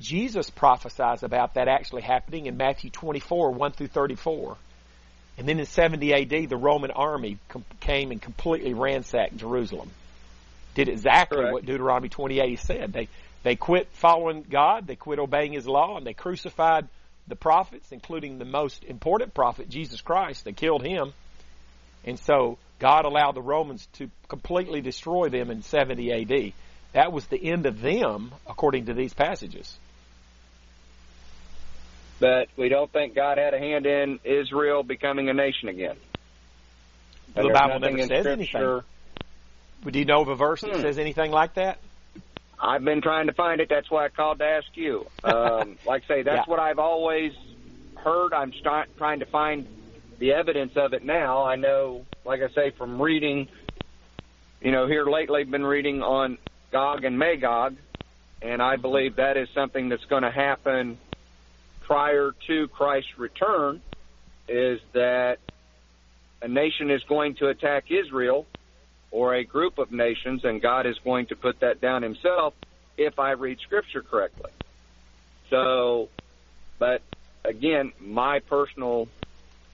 Jesus 0.00 0.50
prophesies 0.50 1.24
about 1.24 1.54
that 1.54 1.66
actually 1.66 2.02
happening 2.02 2.46
in 2.46 2.56
Matthew 2.56 2.90
24, 2.90 3.50
1 3.50 3.72
through 3.72 3.88
34. 3.88 4.56
And 5.38 5.48
then 5.48 5.58
in 5.58 5.66
70 5.66 6.14
AD, 6.14 6.48
the 6.48 6.56
Roman 6.56 6.92
army 6.92 7.38
com- 7.48 7.64
came 7.80 8.12
and 8.12 8.22
completely 8.22 8.74
ransacked 8.74 9.36
Jerusalem. 9.36 9.90
Did 10.74 10.88
exactly 10.88 11.38
Correct. 11.38 11.52
what 11.52 11.66
Deuteronomy 11.66 12.08
28 12.08 12.58
said. 12.60 12.92
They, 12.92 13.08
they 13.42 13.56
quit 13.56 13.88
following 13.92 14.44
God, 14.48 14.86
they 14.86 14.96
quit 14.96 15.18
obeying 15.18 15.52
His 15.52 15.66
law, 15.66 15.96
and 15.96 16.06
they 16.06 16.12
crucified 16.12 16.86
the 17.28 17.36
prophets, 17.36 17.92
including 17.92 18.38
the 18.38 18.44
most 18.44 18.84
important 18.84 19.34
prophet, 19.34 19.68
Jesus 19.68 20.00
Christ. 20.00 20.44
They 20.44 20.52
killed 20.52 20.84
him. 20.84 21.12
And 22.04 22.18
so 22.18 22.58
God 22.78 23.04
allowed 23.04 23.32
the 23.34 23.42
Romans 23.42 23.86
to 23.94 24.10
completely 24.28 24.80
destroy 24.80 25.28
them 25.28 25.50
in 25.50 25.62
70 25.62 26.12
AD. 26.12 26.52
That 26.92 27.12
was 27.12 27.26
the 27.26 27.42
end 27.42 27.66
of 27.66 27.80
them, 27.80 28.32
according 28.46 28.86
to 28.86 28.94
these 28.94 29.12
passages. 29.12 29.78
But 32.20 32.48
we 32.56 32.68
don't 32.68 32.90
think 32.90 33.14
God 33.14 33.38
had 33.38 33.54
a 33.54 33.58
hand 33.58 33.86
in 33.86 34.18
Israel 34.24 34.82
becoming 34.82 35.28
a 35.28 35.34
nation 35.34 35.68
again. 35.68 35.96
The 37.34 37.42
And 37.42 37.52
Bible 37.52 37.78
never 37.80 37.98
says 37.98 38.26
anything. 38.26 38.82
Do 39.86 39.98
you 39.98 40.04
know 40.04 40.22
of 40.22 40.28
a 40.28 40.34
verse 40.34 40.62
that 40.62 40.74
Hmm. 40.74 40.80
says 40.80 40.98
anything 40.98 41.30
like 41.30 41.54
that? 41.54 41.78
I've 42.60 42.84
been 42.84 43.00
trying 43.00 43.26
to 43.28 43.32
find 43.32 43.60
it. 43.60 43.68
That's 43.68 43.90
why 43.90 44.06
I 44.06 44.08
called 44.08 44.38
to 44.40 44.44
ask 44.44 44.66
you. 44.74 45.06
Um, 45.24 45.78
like 45.86 46.04
I 46.04 46.06
say, 46.08 46.22
that's 46.22 46.46
Yeah. 46.46 46.50
what 46.50 46.58
I've 46.60 46.78
always 46.78 47.32
heard. 47.96 48.32
I'm 48.32 48.52
start, 48.54 48.88
trying 48.96 49.20
to 49.20 49.26
find 49.26 49.66
the 50.18 50.32
evidence 50.32 50.72
of 50.76 50.92
it 50.92 51.04
now. 51.04 51.44
I 51.44 51.56
know, 51.56 52.04
like 52.24 52.40
I 52.42 52.48
say, 52.54 52.70
from 52.70 53.00
reading, 53.00 53.48
you 54.60 54.72
know, 54.72 54.86
here 54.86 55.06
lately, 55.06 55.44
been 55.44 55.64
reading 55.64 56.02
on 56.02 56.38
Gog 56.72 57.04
and 57.04 57.18
Magog, 57.18 57.76
and 58.42 58.60
I 58.60 58.76
believe 58.76 59.16
that 59.16 59.36
is 59.36 59.48
something 59.54 59.88
that's 59.88 60.04
going 60.06 60.24
to 60.24 60.30
happen 60.30 60.98
prior 61.82 62.34
to 62.48 62.68
Christ's 62.68 63.18
return. 63.18 63.80
Is 64.48 64.80
that 64.94 65.38
a 66.42 66.48
nation 66.48 66.90
is 66.90 67.02
going 67.04 67.34
to 67.36 67.48
attack 67.48 67.90
Israel 67.90 68.46
or 69.10 69.34
a 69.34 69.44
group 69.44 69.78
of 69.78 69.90
nations, 69.90 70.44
and 70.44 70.60
God 70.60 70.86
is 70.86 70.98
going 70.98 71.26
to 71.26 71.36
put 71.36 71.60
that 71.60 71.80
down 71.80 72.02
himself 72.02 72.54
if 72.96 73.18
I 73.18 73.32
read 73.32 73.58
Scripture 73.60 74.02
correctly. 74.02 74.50
So, 75.50 76.08
but 76.78 77.02
again, 77.44 77.92
my 78.00 78.40
personal, 78.40 79.08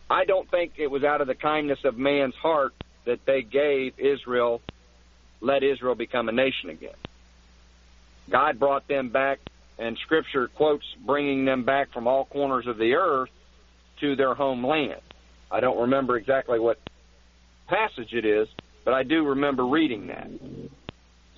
I 0.08 0.24
don't 0.24 0.48
think 0.50 0.74
it 0.76 0.90
was 0.90 1.02
out 1.02 1.20
of 1.20 1.26
the 1.26 1.34
kindness 1.34 1.84
of 1.84 1.98
man's 1.98 2.34
heart 2.34 2.74
that 3.04 3.24
they 3.26 3.42
gave 3.42 3.98
Israel, 3.98 4.60
let 5.40 5.62
Israel 5.62 5.94
become 5.94 6.28
a 6.28 6.32
nation 6.32 6.70
again. 6.70 6.94
God 8.30 8.58
brought 8.58 8.88
them 8.88 9.10
back, 9.10 9.40
and 9.78 9.98
Scripture 9.98 10.48
quotes 10.48 10.86
bringing 11.04 11.44
them 11.44 11.64
back 11.64 11.92
from 11.92 12.06
all 12.06 12.24
corners 12.24 12.66
of 12.66 12.78
the 12.78 12.94
earth 12.94 13.30
to 14.00 14.16
their 14.16 14.34
homeland. 14.34 15.00
I 15.50 15.60
don't 15.60 15.78
remember 15.78 16.16
exactly 16.16 16.58
what 16.58 16.78
passage 17.68 18.12
it 18.12 18.24
is, 18.24 18.48
but 18.84 18.94
I 18.94 19.02
do 19.02 19.24
remember 19.24 19.64
reading 19.64 20.08
that. 20.08 20.30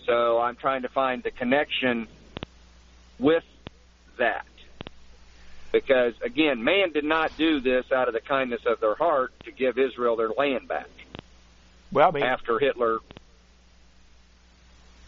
So 0.04 0.38
I'm 0.38 0.56
trying 0.56 0.82
to 0.82 0.88
find 0.88 1.22
the 1.22 1.30
connection 1.30 2.06
with 3.18 3.44
that. 4.18 4.46
Because, 5.72 6.14
again, 6.22 6.64
man 6.64 6.92
did 6.92 7.04
not 7.04 7.36
do 7.36 7.60
this 7.60 7.90
out 7.92 8.08
of 8.08 8.14
the 8.14 8.20
kindness 8.20 8.62
of 8.66 8.80
their 8.80 8.94
heart 8.94 9.32
to 9.44 9.52
give 9.52 9.78
Israel 9.78 10.16
their 10.16 10.30
land 10.30 10.68
back 10.68 10.88
Well, 11.92 12.08
I 12.08 12.12
mean, 12.12 12.22
after 12.22 12.58
Hitler. 12.58 12.98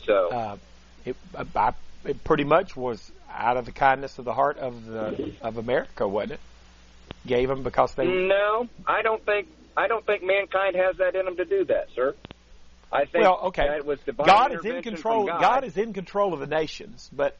So, 0.04 0.30
uh, 0.30 0.56
it, 1.04 1.16
I, 1.54 1.72
it 2.04 2.22
pretty 2.24 2.44
much 2.44 2.76
was 2.76 3.10
out 3.32 3.56
of 3.56 3.66
the 3.66 3.72
kindness 3.72 4.18
of 4.18 4.24
the 4.24 4.34
heart 4.34 4.58
of 4.58 4.84
the 4.84 5.32
of 5.40 5.58
America, 5.58 6.06
wasn't 6.08 6.32
it? 6.32 6.40
Gave 7.26 7.48
them 7.48 7.62
because 7.62 7.94
they. 7.94 8.06
no, 8.06 8.68
I 8.86 9.02
don't 9.02 9.24
think 9.24 9.48
I 9.78 9.86
don't 9.86 10.04
think 10.04 10.22
mankind 10.24 10.74
has 10.74 10.96
that 10.96 11.14
in 11.14 11.24
them 11.24 11.36
to 11.36 11.44
do 11.44 11.64
that, 11.66 11.86
sir. 11.94 12.14
I 12.92 13.04
think 13.04 13.22
Well, 13.24 13.38
okay. 13.48 13.66
that 13.68 13.84
was 13.86 14.00
divine 14.00 14.26
God 14.26 14.52
is 14.52 14.64
in 14.64 14.82
control. 14.82 15.26
from 15.26 15.38
God. 15.40 15.64
is 15.64 15.76
in 15.76 15.92
control 15.92 16.34
of 16.34 16.40
the 16.40 16.46
nations, 16.48 17.08
but 17.12 17.36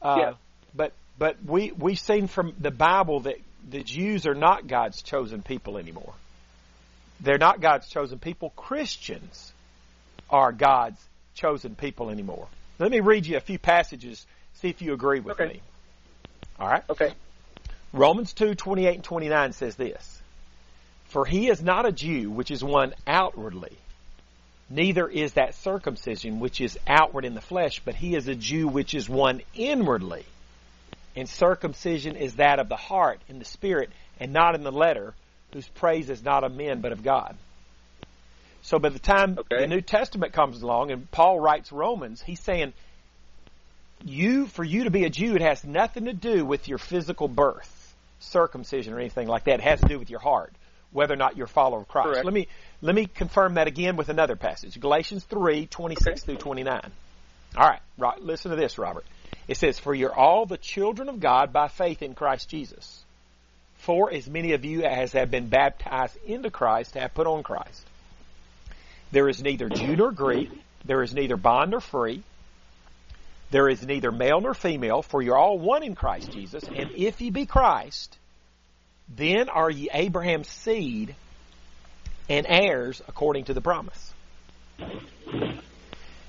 uh, 0.00 0.16
Yeah. 0.18 0.32
but 0.74 0.92
but 1.18 1.36
we 1.44 1.72
we've 1.72 1.98
seen 1.98 2.28
from 2.28 2.54
the 2.58 2.70
Bible 2.70 3.20
that 3.20 3.36
the 3.68 3.82
Jews 3.82 4.26
are 4.26 4.34
not 4.34 4.66
God's 4.66 5.02
chosen 5.02 5.42
people 5.42 5.76
anymore. 5.76 6.14
They're 7.20 7.38
not 7.38 7.60
God's 7.60 7.88
chosen 7.88 8.18
people. 8.18 8.50
Christians 8.50 9.52
are 10.30 10.52
God's 10.52 11.02
chosen 11.34 11.74
people 11.74 12.08
anymore. 12.10 12.46
Let 12.78 12.90
me 12.90 13.00
read 13.00 13.26
you 13.26 13.36
a 13.36 13.40
few 13.40 13.58
passages. 13.58 14.24
See 14.54 14.68
if 14.68 14.80
you 14.80 14.94
agree 14.94 15.20
with 15.20 15.38
Okay. 15.40 15.54
me. 15.54 15.60
All 16.58 16.68
right. 16.68 16.84
Okay. 16.88 17.12
Romans 17.92 18.32
two 18.32 18.54
twenty 18.54 18.86
eight 18.86 18.94
and 18.96 19.04
29 19.04 19.52
says 19.52 19.76
this 19.76 20.15
For 21.08 21.24
he 21.24 21.48
is 21.48 21.62
not 21.62 21.86
a 21.86 21.92
Jew, 21.92 22.30
which 22.30 22.50
is 22.50 22.62
one 22.62 22.94
outwardly, 23.06 23.76
neither 24.68 25.08
is 25.08 25.34
that 25.34 25.54
circumcision, 25.54 26.40
which 26.40 26.60
is 26.60 26.78
outward 26.86 27.24
in 27.24 27.34
the 27.34 27.40
flesh, 27.40 27.80
but 27.84 27.94
he 27.94 28.14
is 28.14 28.28
a 28.28 28.34
Jew, 28.34 28.68
which 28.68 28.94
is 28.94 29.08
one 29.08 29.42
inwardly. 29.54 30.24
And 31.14 31.28
circumcision 31.28 32.16
is 32.16 32.34
that 32.34 32.58
of 32.58 32.68
the 32.68 32.76
heart, 32.76 33.20
in 33.28 33.38
the 33.38 33.44
spirit, 33.44 33.90
and 34.20 34.32
not 34.32 34.54
in 34.54 34.62
the 34.62 34.72
letter, 34.72 35.14
whose 35.52 35.68
praise 35.68 36.10
is 36.10 36.22
not 36.22 36.44
of 36.44 36.54
men, 36.54 36.80
but 36.80 36.92
of 36.92 37.02
God. 37.02 37.36
So 38.62 38.78
by 38.78 38.88
the 38.88 38.98
time 38.98 39.38
Okay. 39.38 39.60
the 39.60 39.66
New 39.68 39.80
Testament 39.80 40.32
comes 40.32 40.60
along 40.60 40.90
and 40.90 41.08
Paul 41.10 41.38
writes 41.38 41.70
Romans, 41.70 42.20
he's 42.20 42.40
saying, 42.40 42.72
you, 44.04 44.46
for 44.46 44.64
you 44.64 44.84
to 44.84 44.90
be 44.90 45.04
a 45.04 45.10
Jew, 45.10 45.36
it 45.36 45.40
has 45.40 45.64
nothing 45.64 46.06
to 46.06 46.12
do 46.12 46.44
with 46.44 46.68
your 46.68 46.78
physical 46.78 47.28
birth, 47.28 47.94
circumcision, 48.20 48.92
or 48.92 48.98
anything 48.98 49.28
like 49.28 49.44
that. 49.44 49.60
It 49.60 49.62
has 49.62 49.80
to 49.80 49.88
do 49.88 49.98
with 49.98 50.10
your 50.10 50.20
heart, 50.20 50.52
whether 50.96 51.14
or 51.14 51.18
not 51.18 51.36
you're 51.36 51.44
a 51.44 51.48
follower 51.48 51.80
of 51.80 51.88
Christ. 51.88 52.08
Correct. 52.08 52.24
Let 52.24 52.34
me 52.34 52.48
let 52.80 52.94
me 52.94 53.06
confirm 53.06 53.54
that 53.54 53.68
again 53.68 53.96
with 53.96 54.08
another 54.08 54.34
passage, 54.34 54.80
Galatians 54.80 55.24
three 55.24 55.66
twenty 55.66 55.94
six 55.94 56.22
Okay. 56.22 56.26
through 56.26 56.36
twenty 56.38 56.62
nine. 56.64 56.90
All 57.56 57.68
right, 57.68 57.80
right. 57.98 58.20
Listen 58.20 58.50
to 58.50 58.56
this, 58.56 58.78
Robert. 58.78 59.04
It 59.48 59.56
says, 59.56 59.78
For 59.78 59.94
you're 59.94 60.14
all 60.14 60.46
the 60.46 60.58
children 60.58 61.08
of 61.08 61.20
God 61.20 61.52
by 61.52 61.68
faith 61.68 62.02
in 62.02 62.14
Christ 62.14 62.48
Jesus. 62.48 63.04
For 63.78 64.12
as 64.12 64.28
many 64.28 64.52
of 64.52 64.64
you 64.64 64.84
as 64.84 65.12
have 65.12 65.30
been 65.30 65.48
baptized 65.48 66.16
into 66.26 66.50
Christ 66.50 66.94
have 66.94 67.14
put 67.14 67.26
on 67.26 67.42
Christ. 67.42 67.82
There 69.12 69.28
is 69.28 69.42
neither 69.42 69.68
Jew 69.70 69.96
nor 69.96 70.10
Greek, 70.10 70.48
there 70.84 71.02
is 71.02 71.14
neither 71.14 71.36
bond 71.36 71.70
nor 71.70 71.80
free, 71.80 72.22
there 73.50 73.68
is 73.68 73.86
neither 73.86 74.10
male 74.10 74.40
nor 74.40 74.54
female, 74.54 75.02
for 75.02 75.22
you're 75.22 75.38
all 75.38 75.58
one 75.58 75.84
in 75.84 75.94
Christ 75.94 76.32
Jesus. 76.32 76.68
And 76.74 76.90
if 76.96 77.20
ye 77.20 77.30
be 77.30 77.46
Christ, 77.46 78.18
then 79.08 79.48
are 79.48 79.70
ye 79.70 79.88
Abraham's 79.92 80.48
seed 80.48 81.14
and 82.28 82.46
heirs 82.48 83.02
according 83.08 83.44
to 83.44 83.54
the 83.54 83.60
promise. 83.60 84.12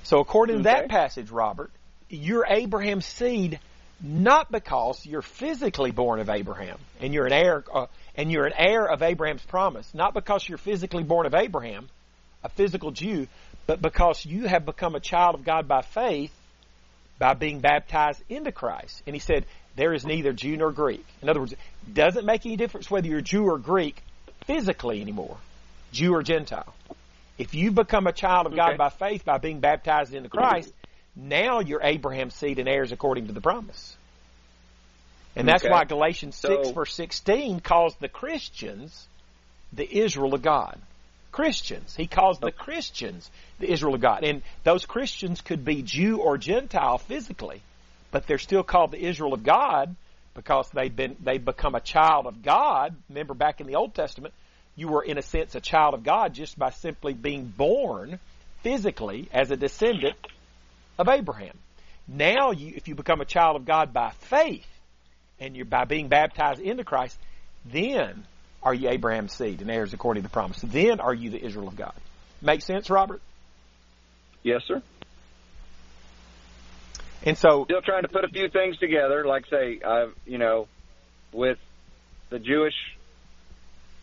So 0.04 0.20
according 0.20 0.58
to 0.58 0.64
that 0.64 0.90
passage, 0.90 1.32
Robert, 1.32 1.72
you're 2.10 2.46
Abraham's 2.48 3.06
seed 3.06 3.60
not 4.02 4.52
because 4.52 5.06
you're 5.06 5.24
physically 5.24 5.92
born 5.92 6.20
of 6.20 6.30
Abraham 6.30 6.78
and 7.02 7.14
you're 7.14 7.26
an 7.26 7.34
heir 7.34 7.64
uh, 7.74 7.88
and 8.16 8.32
you're 8.32 8.46
an 8.46 8.54
heir 8.56 8.86
of 8.86 9.02
Abraham's 9.02 9.44
promise, 9.44 9.92
not 9.94 10.14
because 10.14 10.48
you're 10.48 10.60
physically 10.60 11.04
born 11.04 11.26
of 11.26 11.34
Abraham, 11.34 11.90
a 12.44 12.50
physical 12.50 12.92
Jew, 12.92 13.28
but 13.66 13.82
because 13.82 14.24
you 14.24 14.48
have 14.48 14.66
become 14.66 14.96
a 14.96 15.00
child 15.00 15.36
of 15.36 15.44
God 15.44 15.68
by 15.68 15.82
faith 15.82 16.32
by 17.20 17.34
being 17.34 17.60
baptized 17.60 18.22
into 18.30 18.52
Christ. 18.52 19.02
And 19.08 19.16
he 19.16 19.20
said, 19.20 19.46
there 19.76 19.94
is 19.94 20.06
neither 20.06 20.34
Jew 20.34 20.58
nor 20.58 20.72
Greek. 20.72 21.06
In 21.22 21.30
other 21.30 21.40
words, 21.40 21.54
it 21.54 21.94
doesn't 21.94 22.26
make 22.26 22.46
any 22.46 22.58
difference 22.58 22.90
whether 22.90 23.08
you're 23.08 23.22
Jew 23.22 23.46
or 23.46 23.58
Greek 23.58 24.02
physically 24.46 25.02
anymore, 25.02 25.38
Jew 25.92 26.14
or 26.14 26.24
Gentile. 26.24 26.74
If 27.38 27.54
you 27.54 27.72
become 27.72 28.08
a 28.08 28.12
child 28.12 28.48
of 28.48 28.56
God 28.56 28.78
by 28.78 28.90
faith 28.90 29.24
by 29.24 29.38
being 29.38 29.60
baptized 29.60 30.14
into 30.14 30.30
Christ, 30.30 30.74
now 31.16 31.60
you're 31.60 31.82
Abraham's 31.84 32.34
seed 32.34 32.58
and 32.60 32.68
heirs 32.68 32.92
according 32.92 33.28
to 33.28 33.34
the 33.34 33.42
promise. 33.42 33.96
And 35.36 35.48
that's 35.48 35.64
Okay. 35.64 35.72
why 35.72 35.86
Galatians 35.86 36.36
6 36.36 36.72
verse 36.72 36.94
16 36.96 37.60
calls 37.60 37.96
the 37.98 38.10
Christians 38.10 39.08
the 39.72 40.00
Israel 40.00 40.34
of 40.34 40.42
God. 40.42 40.80
Christians. 41.38 41.96
He 41.96 42.08
calls 42.08 42.40
the 42.40 42.48
oh. 42.48 42.52
Christians 42.52 43.30
the 43.60 43.72
Israel 43.72 43.94
of 43.94 44.02
God. 44.02 44.24
And 44.24 44.42
those 44.64 44.88
Christians 44.88 45.40
could 45.40 45.64
be 45.64 45.84
Jew 45.84 46.18
or 46.18 46.40
Gentile 46.40 46.98
physically, 46.98 47.62
but 48.10 48.26
they're 48.26 48.40
still 48.40 48.64
called 48.64 48.90
the 48.90 49.06
Israel 49.06 49.36
of 49.36 49.44
God 49.44 49.96
because 50.34 50.68
they've 50.72 50.96
been 50.96 51.16
they've 51.24 51.46
become 51.46 51.76
a 51.76 51.80
child 51.80 52.26
of 52.26 52.42
God. 52.42 52.96
Remember 53.08 53.36
back 53.36 53.62
in 53.62 53.68
the 53.68 53.76
Old 53.76 53.94
Testament, 53.94 54.34
you 54.76 54.88
were 54.88 55.04
in 55.04 55.20
a 55.20 55.22
sense 55.22 55.54
a 55.54 55.62
child 55.62 55.94
of 55.94 56.04
God 56.04 56.34
just 56.34 56.58
by 56.58 56.72
simply 56.72 57.14
being 57.14 57.46
born 57.46 58.20
physically 58.64 59.30
as 59.32 59.52
a 59.52 59.56
descendant 59.56 60.18
of 60.98 61.08
Abraham. 61.08 61.56
Now 62.08 62.50
you 62.50 62.74
if 62.76 62.88
you 62.88 62.96
become 62.96 63.22
a 63.22 63.26
child 63.26 63.58
of 63.58 63.66
God 63.66 63.94
by 63.94 64.10
faith 64.22 64.66
and 65.40 65.56
you're 65.56 65.66
by 65.66 65.86
being 65.86 66.08
baptized 66.08 66.62
into 66.62 66.84
Christ, 66.84 67.16
then 67.64 68.26
are 68.68 68.74
you 68.74 68.90
Abraham's 68.90 69.32
seed 69.32 69.62
and 69.62 69.72
heirs 69.72 69.94
according 69.94 70.24
to 70.24 70.28
the 70.28 70.34
promise. 70.34 70.60
Then 70.62 71.00
are 71.00 71.14
you 71.14 71.30
the 71.30 71.42
Israel 71.42 71.70
of 71.70 71.78
God. 71.78 71.94
Make 72.42 72.62
sense, 72.62 72.90
Robert? 72.90 73.22
Yes, 74.44 74.62
sir. 74.68 74.84
And 77.24 77.38
so 77.38 77.64
Still 77.64 77.82
trying 77.82 78.02
to 78.02 78.10
put 78.10 78.26
a 78.26 78.28
few 78.28 78.50
things 78.50 78.78
together. 78.78 79.26
Like 79.26 79.46
say, 79.50 79.80
I've 79.82 80.14
you 80.26 80.38
know, 80.38 80.68
with 81.32 81.58
the 82.30 82.40
Jewish 82.40 82.74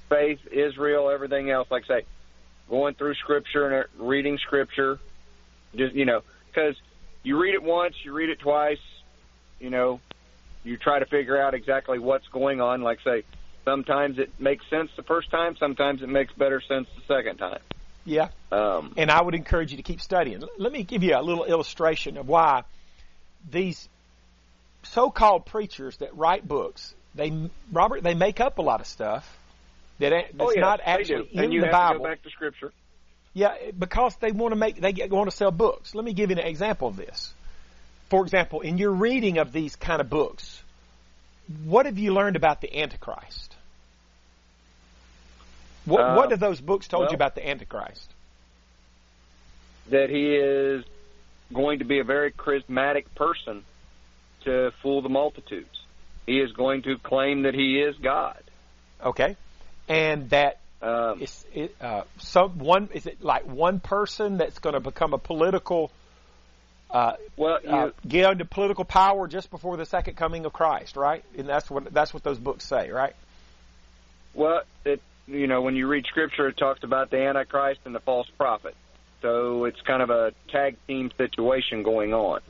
faith, 0.09 0.40
Israel, 0.50 1.11
everything 1.11 1.50
else. 1.50 1.71
Like 1.71 1.85
say, 1.85 2.06
going 2.71 2.94
through 2.94 3.16
Scripture 3.16 3.68
and 3.68 3.87
reading 3.99 4.38
Scripture, 4.38 4.99
just 5.76 5.94
you 5.94 6.06
know, 6.06 6.23
because 6.47 6.75
you 7.23 7.38
read 7.38 7.52
it 7.52 7.62
once, 7.62 7.97
you 8.02 8.14
read 8.14 8.30
it 8.30 8.38
twice, 8.38 8.80
you 9.61 9.68
know, 9.68 10.00
you 10.62 10.78
try 10.78 11.00
to 11.00 11.06
figure 11.06 11.38
out 11.38 11.52
exactly 11.52 11.99
what's 11.99 12.26
going 12.28 12.62
on. 12.62 12.80
Like 12.80 13.00
say, 13.04 13.25
sometimes 13.64 14.18
it 14.18 14.30
makes 14.38 14.68
sense 14.71 14.90
the 14.97 15.02
first 15.02 15.30
time, 15.30 15.56
sometimes 15.56 16.02
it 16.02 16.09
makes 16.09 16.33
better 16.35 16.61
sense 16.61 16.87
the 16.97 17.14
second 17.14 17.39
time. 17.39 17.60
yeah, 18.04 18.28
Um, 18.52 18.93
and 18.97 19.10
I 19.10 19.23
would 19.23 19.34
encourage 19.34 19.71
you 19.71 19.78
to 19.78 19.82
keep 19.82 20.00
studying. 20.00 20.43
Let 20.58 20.73
me 20.73 20.82
give 20.82 21.02
you 21.02 21.17
a 21.17 21.23
little 21.23 21.45
illustration 21.45 22.17
of 22.17 22.28
why 22.28 22.65
these 23.50 23.89
so-called 24.84 25.47
preachers 25.47 25.97
that 25.99 26.17
write 26.17 26.47
books, 26.47 26.95
they 27.15 27.32
Robert, 27.73 28.02
they 28.02 28.15
make 28.15 28.41
up 28.41 28.58
a 28.58 28.62
lot 28.62 28.80
of 28.80 28.86
stuff 28.86 29.39
that 29.99 30.10
that's 30.10 30.34
oh 30.41 30.52
yeah, 30.54 30.60
not 30.60 30.80
actually 30.84 31.28
in 31.32 31.45
and 31.45 31.52
you 31.52 31.60
the 31.60 31.67
have 31.67 31.73
Bible. 31.73 31.95
to 31.95 31.99
go 31.99 32.04
back 32.04 32.23
to 32.23 32.30
Scripture. 32.30 32.73
Yeah, 33.32 33.54
because 33.76 34.17
they 34.17 34.30
want 34.30 34.52
to 34.52 34.56
make 34.56 34.80
they 34.80 34.93
want 35.08 35.30
to 35.30 35.36
sell 35.36 35.50
books. 35.50 35.95
Let 35.95 36.04
me 36.04 36.12
give 36.12 36.30
you 36.30 36.36
an 36.36 36.47
example 36.47 36.89
of 36.89 36.97
this. 36.97 37.32
For 38.10 38.23
example, 38.23 38.60
in 38.60 38.78
your 38.78 38.93
reading 38.93 39.39
of 39.39 39.52
these 39.52 39.76
kind 39.76 40.00
of 40.00 40.08
books, 40.10 40.62
what 41.65 41.86
have 41.86 41.99
you 41.99 42.12
learned 42.12 42.36
about 42.36 42.60
the 42.60 42.80
Antichrist? 42.80 43.53
What 45.84 46.00
Uh, 46.00 46.14
what 46.14 46.30
have 46.30 46.40
those 46.40 46.60
books 46.60 46.88
told 46.88 47.02
well- 47.02 47.10
you 47.10 47.14
about 47.14 47.34
the 47.34 47.47
Antichrist? 47.47 48.10
that 49.90 50.08
he 50.08 50.34
is 50.34 50.82
going 51.52 51.80
to 51.80 51.84
be 51.84 51.99
a 51.99 52.04
very 52.04 52.32
charismatic 52.32 53.04
person 53.14 53.62
to 54.42 54.70
fool 54.82 55.02
the 55.02 55.10
multitudes. 55.10 55.78
He 56.25 56.40
is 56.40 56.52
going 56.52 56.82
to 56.82 56.97
claim 56.99 57.42
that 57.42 57.52
he 57.54 57.80
is 57.80 57.94
God. 57.99 58.42
Okay, 59.02 59.36
and 59.88 60.30
that 60.30 60.60
Um, 60.80 61.20
is 61.20 61.44
it, 61.52 61.76
uh, 61.80 62.04
some 62.18 62.58
one 62.58 62.88
is 62.94 63.06
it 63.06 63.23
like 63.23 63.44
one 63.47 63.80
person 63.80 64.38
that's 64.38 64.58
going 64.58 64.75
to 64.75 64.80
become 64.80 65.12
a 65.12 65.18
political 65.18 65.90
uh, 66.90 67.16
well, 67.36 67.58
you, 67.62 67.70
uh, 67.70 67.90
get 68.06 68.30
into 68.30 68.44
political 68.44 68.84
power 68.84 69.26
just 69.26 69.50
before 69.50 69.76
the 69.76 69.84
second 69.84 70.14
coming 70.16 70.47
of 70.47 70.52
Christ, 70.52 70.97
right? 70.97 71.25
And 71.36 71.49
that's 71.49 71.70
what 71.70 71.92
that's 71.92 72.14
what 72.14 72.23
those 72.23 72.38
books 72.38 72.64
say, 72.64 72.90
right? 72.90 73.14
well, 74.32 74.62
it, 74.84 75.00
you 75.26 75.47
know, 75.47 75.63
when 75.63 75.76
you 75.76 75.87
read 75.87 76.06
Scripture, 76.06 76.49
it 76.49 76.56
talks 76.56 76.82
about 76.82 77.10
the 77.10 77.19
Antichrist 77.19 77.80
and 77.84 77.95
the 77.95 78.00
false 78.00 78.28
prophet. 78.37 78.75
So 79.23 79.65
it's 79.65 79.80
kind 79.80 80.02
of 80.02 80.10
a 80.10 80.32
tag 80.50 80.76
team 80.87 81.10
situation 81.17 81.82
going 81.82 82.13
on, 82.13 82.41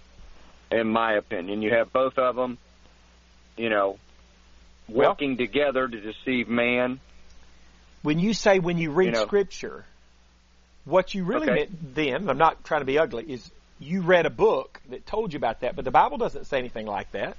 in 0.73 0.89
my 0.89 1.15
opinion. 1.15 1.63
You 1.63 1.71
have 1.73 1.93
both 1.93 2.19
of 2.19 2.35
them, 2.35 2.59
you 3.57 3.69
know, 3.71 3.99
Well- 4.89 5.11
working 5.11 5.37
together 5.37 5.87
to 5.87 6.01
deceive 6.01 6.49
man. 6.49 7.01
when 8.03 8.19
you 8.19 8.35
say 8.35 8.59
when 8.59 8.77
you 8.77 8.91
read 8.91 9.07
You 9.07 9.13
know. 9.13 9.25
scripture, 9.27 9.87
what 10.85 11.15
you 11.15 11.25
really 11.25 11.47
Okay. 11.47 11.55
meant 11.61 11.95
then, 11.95 12.29
I'm 12.29 12.37
not 12.39 12.65
trying 12.65 12.83
to 12.83 12.85
be 12.87 12.99
ugly, 12.99 13.25
is 13.33 13.51
you 13.79 14.03
read 14.03 14.27
a 14.27 14.31
book 14.31 14.81
that 14.91 15.07
told 15.07 15.33
you 15.33 15.37
about 15.39 15.61
that, 15.61 15.75
but 15.77 15.85
the 15.85 15.91
Bible 15.91 16.19
doesn't 16.19 16.45
say 16.45 16.59
anything 16.59 16.87
like 16.87 17.13
that. 17.13 17.37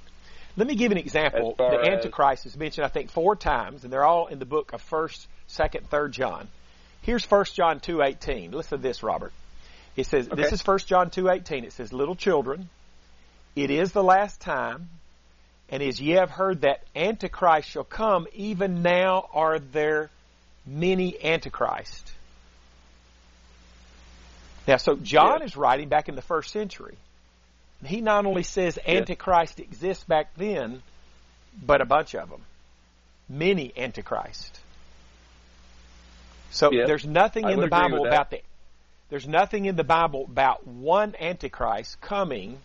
Let 0.56 0.66
me 0.66 0.74
give 0.74 0.90
an 0.90 0.98
example. 0.98 1.54
The 1.58 1.90
Antichrist 1.92 2.46
is 2.46 2.56
mentioned, 2.56 2.84
I 2.86 2.88
think, 2.88 3.10
four 3.10 3.36
times, 3.36 3.84
and 3.84 3.92
they're 3.92 4.04
all 4.04 4.28
in 4.28 4.38
the 4.38 4.46
book 4.46 4.72
of 4.72 4.80
First, 4.80 5.26
Second, 5.48 5.90
Third 5.90 6.12
John. 6.12 6.48
Here's 7.02 7.24
First 7.24 7.54
John 7.54 7.78
two 7.80 8.02
eighteen. 8.02 8.52
Listen 8.52 8.78
to 8.78 8.82
this, 8.82 9.02
Robert. 9.02 9.32
It 9.96 10.06
says, 10.06 10.28
"This 10.28 10.52
is 10.52 10.62
First 10.62 10.88
John 10.88 11.10
two 11.10 11.28
eighteen. 11.28 11.64
It 11.64 11.72
says, 11.72 11.92
"Little 11.92 12.16
children, 12.16 12.68
it 13.54 13.70
is 13.70 13.92
the 13.92 14.02
last 14.02 14.40
time, 14.40 14.88
and 15.68 15.82
as 15.82 16.00
ye 16.00 16.12
have 16.12 16.30
heard 16.30 16.62
that 16.62 16.82
Antichrist 16.96 17.68
shall 17.68 17.84
come, 17.84 18.26
even 18.34 18.82
now 18.82 19.28
are 19.34 19.58
there 19.58 20.10
many 20.64 21.22
Antichrists." 21.22 22.12
Now, 24.66 24.78
so 24.78 24.96
John 24.96 25.40
Yes. 25.42 25.50
is 25.50 25.56
writing 25.56 25.88
back 25.88 26.08
in 26.08 26.16
the 26.16 26.22
first 26.22 26.50
century. 26.50 26.96
He 27.84 28.00
not 28.00 28.26
only 28.26 28.42
says 28.42 28.78
Antichrist 28.86 29.60
exists 29.60 30.04
back 30.04 30.34
then, 30.36 30.82
but 31.60 31.80
a 31.80 31.84
bunch 31.84 32.14
of 32.14 32.30
them. 32.30 32.42
Many 33.28 33.72
Antichrist. 33.76 34.60
So 36.50 36.70
there's 36.70 37.04
nothing 37.04 37.44
I 37.44 37.52
in 37.52 37.60
the 37.60 37.66
Bible 37.66 38.04
that. 38.04 38.08
about 38.08 38.30
the 38.30 38.40
there's 39.08 39.28
nothing 39.28 39.66
in 39.66 39.76
the 39.76 39.84
Bible 39.84 40.24
about 40.24 40.66
one 40.66 41.14
Antichrist 41.20 42.00
coming 42.00 42.58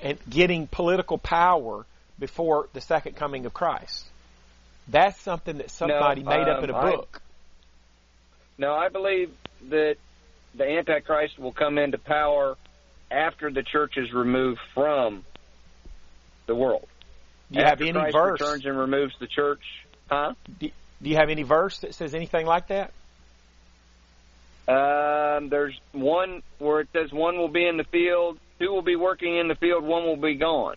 and 0.00 0.18
getting 0.28 0.66
political 0.66 1.16
power 1.16 1.86
before 2.18 2.68
the 2.72 2.80
second 2.80 3.16
coming 3.16 3.46
of 3.46 3.54
Christ. 3.54 4.04
That's 4.88 5.18
something 5.20 5.58
that 5.58 5.70
somebody 5.70 6.22
made 6.22 6.48
up 6.48 6.62
in 6.62 6.70
a 6.70 6.76
um, 6.76 6.84
I- 6.84 6.90
book. 6.90 7.22
No, 8.58 8.74
I 8.74 8.90
believe 8.90 9.32
that 9.70 9.96
the 10.54 10.64
Antichrist 10.64 11.38
will 11.38 11.52
come 11.52 11.78
into 11.78 11.98
power 11.98 12.56
after 13.12 13.50
the 13.50 13.62
church 13.62 13.94
is 13.96 14.12
removed 14.12 14.60
from 14.74 15.24
the 16.46 16.54
world. 16.54 16.86
Do 17.50 17.58
you 17.58 17.64
have 17.64 17.80
any 17.80 17.92
Christ 17.92 18.12
verse? 18.14 18.40
returns 18.40 18.64
and 18.64 18.78
removes 18.78 19.14
the 19.20 19.26
church, 19.26 19.62
huh? 20.10 20.34
Do 20.58 20.70
you 21.02 21.16
have 21.16 21.28
any 21.28 21.42
verse 21.42 21.78
that 21.80 21.94
says 21.94 22.14
anything 22.14 22.46
like 22.46 22.68
that? 22.68 22.92
Um, 24.68 25.48
there's 25.48 25.78
one 25.92 26.42
where 26.58 26.80
it 26.80 26.88
says 26.92 27.12
one 27.12 27.36
will 27.36 27.48
be 27.48 27.66
in 27.66 27.76
the 27.76 27.84
field, 27.84 28.38
two 28.58 28.70
will 28.70 28.82
be 28.82 28.96
working 28.96 29.36
in 29.36 29.48
the 29.48 29.56
field, 29.56 29.84
one 29.84 30.04
will 30.04 30.16
be 30.16 30.36
gone. 30.36 30.76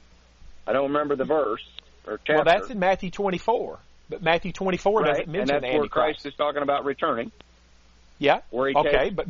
I 0.68 0.74
don't 0.74 0.92
remember 0.92 1.16
the 1.16 1.26
verse 1.26 1.64
or 2.06 2.18
chapter. 2.18 2.36
Well, 2.36 2.44
that's 2.44 2.70
in 2.70 2.80
Matthew 2.80 3.12
24. 3.12 3.80
But 4.10 4.22
Matthew 4.22 4.52
24 4.52 5.02
right, 5.02 5.08
doesn't 5.08 5.24
and 5.24 5.32
mention 5.32 5.48
that's 5.48 5.62
the 5.62 5.68
where 5.68 5.76
Antichrist. 5.78 5.92
Christ 5.92 6.26
is 6.26 6.34
talking 6.36 6.62
about 6.62 6.86
returning. 6.86 7.32
yeah. 8.20 8.42
where 8.50 8.70
he 8.70 8.76
okay, 8.76 9.10
but 9.10 9.28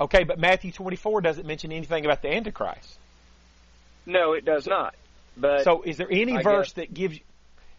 okay, 0.00 0.24
but 0.24 0.38
Matthew 0.38 0.72
24 0.72 1.20
doesn't 1.20 1.46
mention 1.46 1.72
anything 1.72 2.04
about 2.04 2.22
the 2.22 2.32
Antichrist. 2.32 2.98
No, 4.06 4.32
it 4.32 4.44
does 4.44 4.66
not. 4.66 4.94
But 5.36 5.64
So, 5.64 5.82
is 5.82 5.96
there 5.96 6.08
any 6.10 6.38
I 6.38 6.42
verse 6.42 6.68
guess- 6.68 6.72
that 6.74 6.94
gives? 6.94 7.18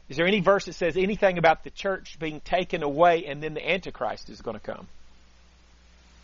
Is 0.09 0.17
there 0.17 0.27
any 0.27 0.41
verse 0.41 0.65
that 0.65 0.73
says 0.73 0.97
anything 0.97 1.37
about 1.37 1.63
the 1.63 1.69
church 1.69 2.17
being 2.19 2.41
taken 2.41 2.83
away 2.83 3.25
and 3.25 3.41
then 3.41 3.53
the 3.53 3.69
Antichrist 3.69 4.29
is 4.29 4.41
going 4.41 4.59
to 4.59 4.73
come? 4.73 4.87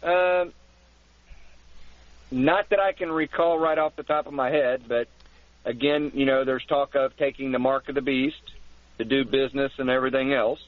Um, 0.04 0.54
not 2.32 2.70
that 2.70 2.80
I 2.80 2.92
can 2.92 3.10
recall 3.10 3.58
right 3.58 3.78
off 3.78 3.96
the 3.96 4.04
top 4.04 4.28
of 4.28 4.34
my 4.34 4.50
head, 4.50 4.84
but 4.88 5.08
again, 5.64 6.12
you 6.14 6.26
know, 6.26 6.44
there's 6.44 6.66
talk 6.66 6.96
of 6.96 7.16
taking 7.16 7.52
the 7.54 7.60
mark 7.60 7.88
of 7.88 7.96
the 7.96 8.02
beast 8.02 8.42
to 8.98 9.06
do 9.06 9.24
business 9.24 9.72
and 9.78 9.90
everything 9.90 10.34
else. 10.34 10.60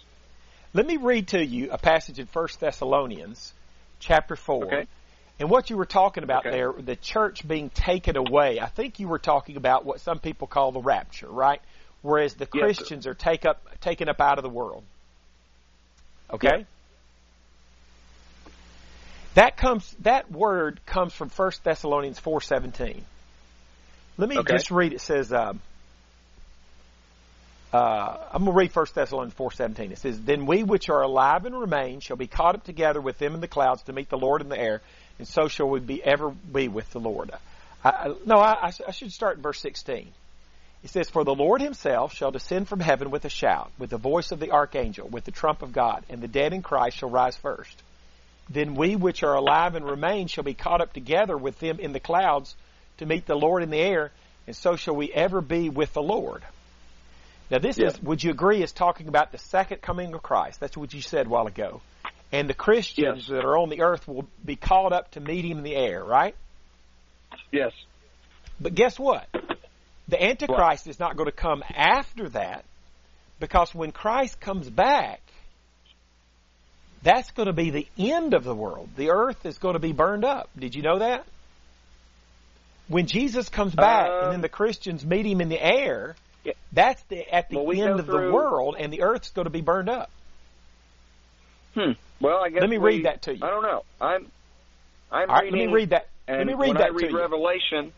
Let 0.73 0.85
me 0.85 0.97
read 0.97 1.29
to 1.29 1.43
you 1.43 1.71
a 1.71 1.77
passage 1.77 2.19
in 2.19 2.27
First 2.27 2.59
Thessalonians, 2.59 3.53
chapter 3.99 4.35
four. 4.35 4.65
Okay. 4.65 4.87
And 5.39 5.49
what 5.49 5.69
you 5.69 5.77
were 5.77 5.85
talking 5.85 6.23
about 6.23 6.45
Okay. 6.45 6.51
there, 6.51 6.73
the 6.73 6.97
church 6.97 7.47
being 7.47 7.69
taken 7.69 8.17
away, 8.17 8.59
I 8.59 8.67
think 8.67 8.99
you 8.99 9.07
were 9.07 9.19
talking 9.19 9.55
about 9.55 9.85
what 9.85 10.01
some 10.01 10.19
people 10.19 10.47
call 10.47 10.71
the 10.73 10.81
rapture, 10.81 11.29
right? 11.29 11.61
Whereas 12.01 12.33
the 12.33 12.45
Yes, 12.53 12.77
sir. 12.77 12.85
Christians 12.85 13.07
are 13.07 13.13
take 13.13 13.45
up, 13.45 13.61
taken 13.79 14.09
up 14.09 14.19
out 14.19 14.37
of 14.37 14.43
the 14.43 14.49
world. 14.49 14.83
Okay? 16.31 16.65
That 19.35 19.57
comes 19.57 19.89
that 20.01 20.31
word 20.31 20.81
comes 20.85 21.13
from 21.13 21.29
First 21.29 21.63
Thessalonians 21.63 22.19
four 22.19 22.41
seventeen. 22.41 23.05
Let 24.17 24.27
me 24.27 24.37
Okay. 24.37 24.53
just 24.57 24.71
read. 24.71 24.91
It 24.91 25.01
says, 25.01 25.31
um, 25.31 25.61
uh, 27.71 28.17
I'm 28.33 28.43
going 28.43 28.51
to 28.51 28.57
read 28.57 28.71
First 28.73 28.95
Thessalonians 28.95 29.33
four 29.35 29.51
seventeen. 29.51 29.91
It 29.91 29.99
says, 29.99 30.19
"Then 30.19 30.45
we 30.45 30.63
which 30.63 30.89
are 30.89 31.01
alive 31.01 31.45
and 31.45 31.57
remain 31.57 31.99
shall 31.99 32.17
be 32.17 32.27
caught 32.27 32.55
up 32.55 32.63
together 32.63 32.99
with 32.99 33.17
them 33.17 33.35
in 33.35 33.39
the 33.39 33.47
clouds 33.47 33.83
to 33.83 33.93
meet 33.93 34.09
the 34.09 34.17
Lord 34.17 34.41
in 34.41 34.49
the 34.49 34.59
air, 34.59 34.81
and 35.19 35.27
so 35.27 35.47
shall 35.47 35.69
we 35.69 35.79
be 35.79 36.03
ever 36.03 36.29
be 36.31 36.67
with 36.67 36.89
the 36.91 36.99
Lord." 36.99 37.31
I, 37.83 37.89
I, 37.89 38.13
no, 38.25 38.39
I, 38.39 38.71
I, 38.87 38.91
should 38.91 39.13
start 39.13 39.37
in 39.37 39.43
verse 39.43 39.59
sixteen. 39.59 40.11
It 40.83 40.89
says, 40.89 41.09
For 41.09 41.23
the 41.25 41.35
Lord 41.35 41.61
himself 41.61 42.13
shall 42.13 42.31
descend 42.31 42.69
from 42.69 42.79
heaven 42.79 43.11
with 43.11 43.25
a 43.25 43.29
shout, 43.29 43.71
with 43.77 43.89
the 43.89 43.97
voice 43.97 44.31
of 44.31 44.39
the 44.39 44.51
archangel, 44.51 45.07
with 45.09 45.25
the 45.25 45.31
trump 45.31 45.61
of 45.61 45.73
God, 45.73 46.05
and 46.09 46.21
the 46.21 46.27
dead 46.27 46.53
in 46.53 46.61
Christ 46.61 46.97
shall 46.97 47.09
rise 47.09 47.35
first. 47.35 47.83
Then 48.49 48.75
we 48.75 48.95
which 48.95 49.21
are 49.23 49.35
alive 49.35 49.75
and 49.75 49.85
remain 49.85 50.27
shall 50.27 50.43
be 50.45 50.53
caught 50.53 50.81
up 50.81 50.93
together 50.93 51.37
with 51.37 51.59
them 51.59 51.79
in 51.79 51.91
the 51.91 51.99
clouds 51.99 52.55
to 52.97 53.05
meet 53.05 53.25
the 53.25 53.35
Lord 53.35 53.61
in 53.61 53.69
the 53.69 53.79
air, 53.79 54.11
and 54.47 54.55
so 54.55 54.75
shall 54.75 54.95
we 54.95 55.11
ever 55.11 55.41
be 55.41 55.69
with 55.69 55.93
the 55.93 56.01
Lord. 56.01 56.43
Now 57.51 57.59
this 57.59 57.77
Yeah. 57.77 57.87
is, 57.87 58.01
would 58.01 58.23
you 58.23 58.31
agree, 58.31 58.63
is 58.63 58.71
talking 58.71 59.07
about 59.07 59.31
the 59.31 59.37
second 59.37 59.81
coming 59.81 60.13
of 60.13 60.23
Christ. 60.23 60.59
That's 60.59 60.77
what 60.77 60.93
you 60.93 61.01
said 61.01 61.25
a 61.25 61.29
while 61.29 61.47
ago. 61.47 61.81
And 62.31 62.47
the 62.47 62.53
Christians 62.53 63.23
Yes. 63.23 63.27
that 63.29 63.45
are 63.45 63.57
on 63.57 63.69
the 63.69 63.81
earth 63.81 64.07
will 64.07 64.27
be 64.45 64.55
called 64.55 64.93
up 64.93 65.11
to 65.11 65.19
meet 65.19 65.45
him 65.45 65.57
in 65.57 65.63
the 65.63 65.75
air, 65.75 66.03
right? 66.03 66.35
Yes. 67.51 67.71
But 68.59 68.75
guess 68.75 68.99
what? 68.99 69.27
The 70.07 70.21
Antichrist 70.23 70.87
is 70.87 70.99
not 70.99 71.15
going 71.15 71.25
to 71.29 71.35
come 71.35 71.63
after 71.69 72.29
that 72.29 72.65
because 73.39 73.73
when 73.73 73.91
Christ 73.91 74.39
comes 74.39 74.69
back, 74.69 75.21
that's 77.01 77.31
going 77.31 77.47
to 77.47 77.53
be 77.53 77.69
the 77.69 77.87
end 77.97 78.33
of 78.33 78.43
the 78.43 78.53
world. 78.55 78.89
The 78.95 79.09
earth 79.11 79.45
is 79.45 79.57
going 79.57 79.73
to 79.73 79.79
be 79.79 79.93
burned 79.93 80.25
up. 80.25 80.49
Did 80.57 80.75
you 80.75 80.81
know 80.81 80.99
that? 80.99 81.25
When 82.87 83.05
Jesus 83.07 83.49
comes 83.49 83.73
back 83.73 84.07
and 84.09 84.27
then 84.29 84.35
Um, 84.35 84.41
the 84.41 84.49
Christians 84.49 85.05
meet 85.05 85.25
him 85.25 85.41
in 85.41 85.49
the 85.49 85.61
air, 85.61 86.15
Yeah. 86.43 86.53
that's 86.71 87.01
the 87.03 87.27
at 87.33 87.49
the 87.49 87.59
Well, 87.59 87.79
end 87.79 87.99
of 87.99 88.07
the 88.07 88.31
world 88.31 88.75
and 88.77 88.91
the 88.91 89.03
earth's 89.03 89.29
going 89.29 89.45
to 89.45 89.51
be 89.51 89.61
burned 89.61 89.89
up. 89.89 90.09
Hmm. 91.75 91.91
Well, 92.21 92.37
I 92.43 92.49
guess 92.49 92.61
Let 92.61 92.69
me 92.69 92.77
we- 92.77 92.95
read 92.95 93.05
that 93.05 93.21
to 93.23 93.35
you. 93.35 93.43
I 93.43 93.49
don't 93.49 93.63
know. 93.63 93.83
I'm. 94.01 94.27
I'm 95.11 95.27
right, 95.27 95.45
let 95.45 95.53
me 95.53 95.67
read 95.67 95.89
that. 95.89 96.07
Let 96.27 96.45
me 96.45 96.53
read 96.53 96.75
that 96.75 96.83
I 96.83 96.87
read 96.89 96.99
to 97.07 97.11
you. 97.11 97.17
Revelation, 97.17 97.93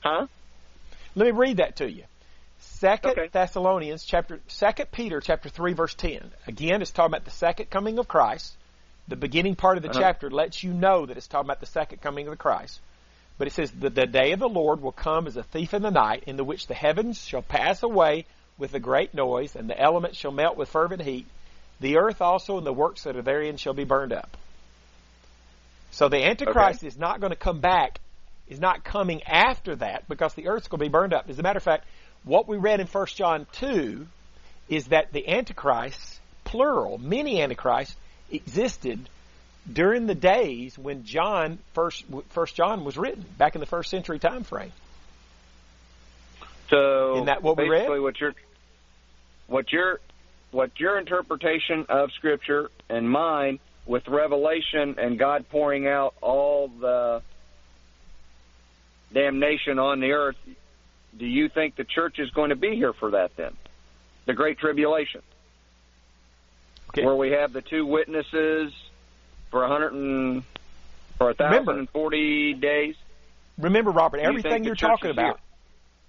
huh? 0.00 0.26
Let 1.14 1.24
me 1.26 1.32
read 1.32 1.58
that 1.58 1.76
to 1.76 1.90
you. 1.90 2.04
Second 2.60 3.10
Okay. 3.10 3.28
Thessalonians 3.30 4.04
chapter 4.04 4.40
Second 4.48 4.90
Peter 4.90 5.20
chapter 5.20 5.48
three 5.50 5.74
verse 5.74 5.94
ten. 5.94 6.30
Again, 6.46 6.80
it's 6.80 6.90
talking 6.90 7.10
about 7.12 7.24
the 7.26 7.30
second 7.30 7.68
coming 7.68 7.98
of 7.98 8.08
Christ. 8.08 8.54
The 9.08 9.16
beginning 9.16 9.56
part 9.56 9.76
of 9.76 9.82
the 9.82 9.90
Uh-huh. 9.90 10.00
chapter 10.00 10.30
lets 10.30 10.62
you 10.62 10.72
know 10.72 11.04
that 11.06 11.16
it's 11.18 11.26
talking 11.26 11.46
about 11.46 11.60
the 11.60 11.66
second 11.66 12.00
coming 12.00 12.26
of 12.26 12.30
the 12.30 12.36
Christ. 12.38 12.80
But 13.36 13.48
it 13.48 13.52
says 13.52 13.70
that 13.72 13.94
the 13.94 14.06
day 14.06 14.32
of 14.32 14.38
the 14.38 14.48
Lord 14.48 14.80
will 14.80 14.92
come 14.92 15.26
as 15.26 15.36
a 15.36 15.42
thief 15.42 15.74
in 15.74 15.82
the 15.82 15.90
night, 15.90 16.24
in 16.26 16.36
the 16.36 16.44
which 16.44 16.66
the 16.66 16.74
heavens 16.74 17.22
shall 17.22 17.42
pass 17.42 17.82
away 17.82 18.24
with 18.56 18.72
a 18.74 18.80
great 18.80 19.12
noise, 19.14 19.56
and 19.56 19.68
the 19.68 19.78
elements 19.78 20.16
shall 20.18 20.30
melt 20.32 20.56
with 20.56 20.68
fervent 20.68 21.02
heat. 21.02 21.26
The 21.80 21.96
earth 21.96 22.20
also 22.20 22.58
and 22.58 22.66
the 22.66 22.72
works 22.72 23.04
that 23.04 23.16
are 23.16 23.22
therein 23.22 23.56
shall 23.56 23.72
be 23.74 23.84
burned 23.84 24.12
up. 24.12 24.36
So 25.92 26.08
the 26.08 26.24
Antichrist 26.24 26.84
is 26.84 26.96
not 26.96 27.20
going 27.20 27.30
to 27.30 27.38
come 27.38 27.60
back, 27.60 28.00
is 28.48 28.60
not 28.60 28.84
coming 28.84 29.22
after 29.24 29.76
that 29.76 30.08
because 30.08 30.34
the 30.34 30.48
earth's 30.48 30.68
going 30.68 30.78
to 30.78 30.84
be 30.84 30.90
burned 30.90 31.14
up. 31.14 31.28
As 31.28 31.38
a 31.38 31.42
matter 31.42 31.56
of 31.56 31.62
fact, 31.62 31.84
what 32.24 32.46
we 32.46 32.58
read 32.58 32.80
in 32.80 32.86
1 32.86 33.06
John 33.14 33.46
2 33.52 34.06
is 34.68 34.86
that 34.88 35.12
the 35.12 35.28
Antichrist, 35.28 36.20
plural, 36.44 36.98
many 36.98 37.42
Antichrists, 37.42 37.96
existed 38.30 39.08
during 39.70 40.06
the 40.06 40.14
days 40.14 40.78
when 40.78 41.04
John 41.04 41.58
first 41.74 42.04
First 42.30 42.54
John 42.54 42.84
was 42.84 42.96
written, 42.96 43.24
back 43.36 43.54
in 43.54 43.60
the 43.60 43.66
first 43.66 43.90
century 43.90 44.18
time 44.18 44.44
frame. 44.44 44.72
So 46.68 47.14
Isn't 47.14 47.26
that 47.26 47.42
what 47.42 47.56
we 47.56 47.68
read? 47.68 47.80
basically 47.80 48.00
what 48.00 48.20
your 48.20 48.34
what 49.48 49.72
your 49.72 50.00
what 50.50 50.78
your 50.80 50.98
interpretation 50.98 51.86
of 51.88 52.12
Scripture 52.12 52.70
and 52.88 53.08
mine 53.08 53.58
with 53.86 54.06
Revelation 54.08 54.96
and 54.98 55.18
God 55.18 55.48
pouring 55.48 55.86
out 55.86 56.14
all 56.20 56.68
the 56.68 57.22
damnation 59.12 59.78
on 59.78 60.00
the 60.00 60.12
earth. 60.12 60.36
Do 61.16 61.26
you 61.26 61.48
think 61.48 61.76
the 61.76 61.84
church 61.84 62.18
is 62.18 62.30
going 62.30 62.50
to 62.50 62.56
be 62.56 62.76
here 62.76 62.92
for 62.92 63.12
that 63.12 63.36
then? 63.36 63.56
The 64.26 64.34
Great 64.34 64.58
Tribulation, 64.58 65.22
Okay. 66.90 67.04
where 67.04 67.16
we 67.16 67.32
have 67.32 67.52
the 67.52 67.62
two 67.62 67.84
witnesses 67.86 68.72
for 69.50 69.64
a 69.64 69.68
hundred 69.68 69.92
and 69.92 70.44
for 71.18 71.30
a 71.30 71.34
thousand 71.34 71.78
and 71.78 71.90
forty 71.90 72.54
days. 72.54 72.94
Remember, 73.58 73.90
Robert, 73.90 74.18
Do 74.18 74.22
you 74.22 74.28
everything 74.28 74.64
you're 74.64 74.74
talking 74.76 75.10
about, 75.10 75.40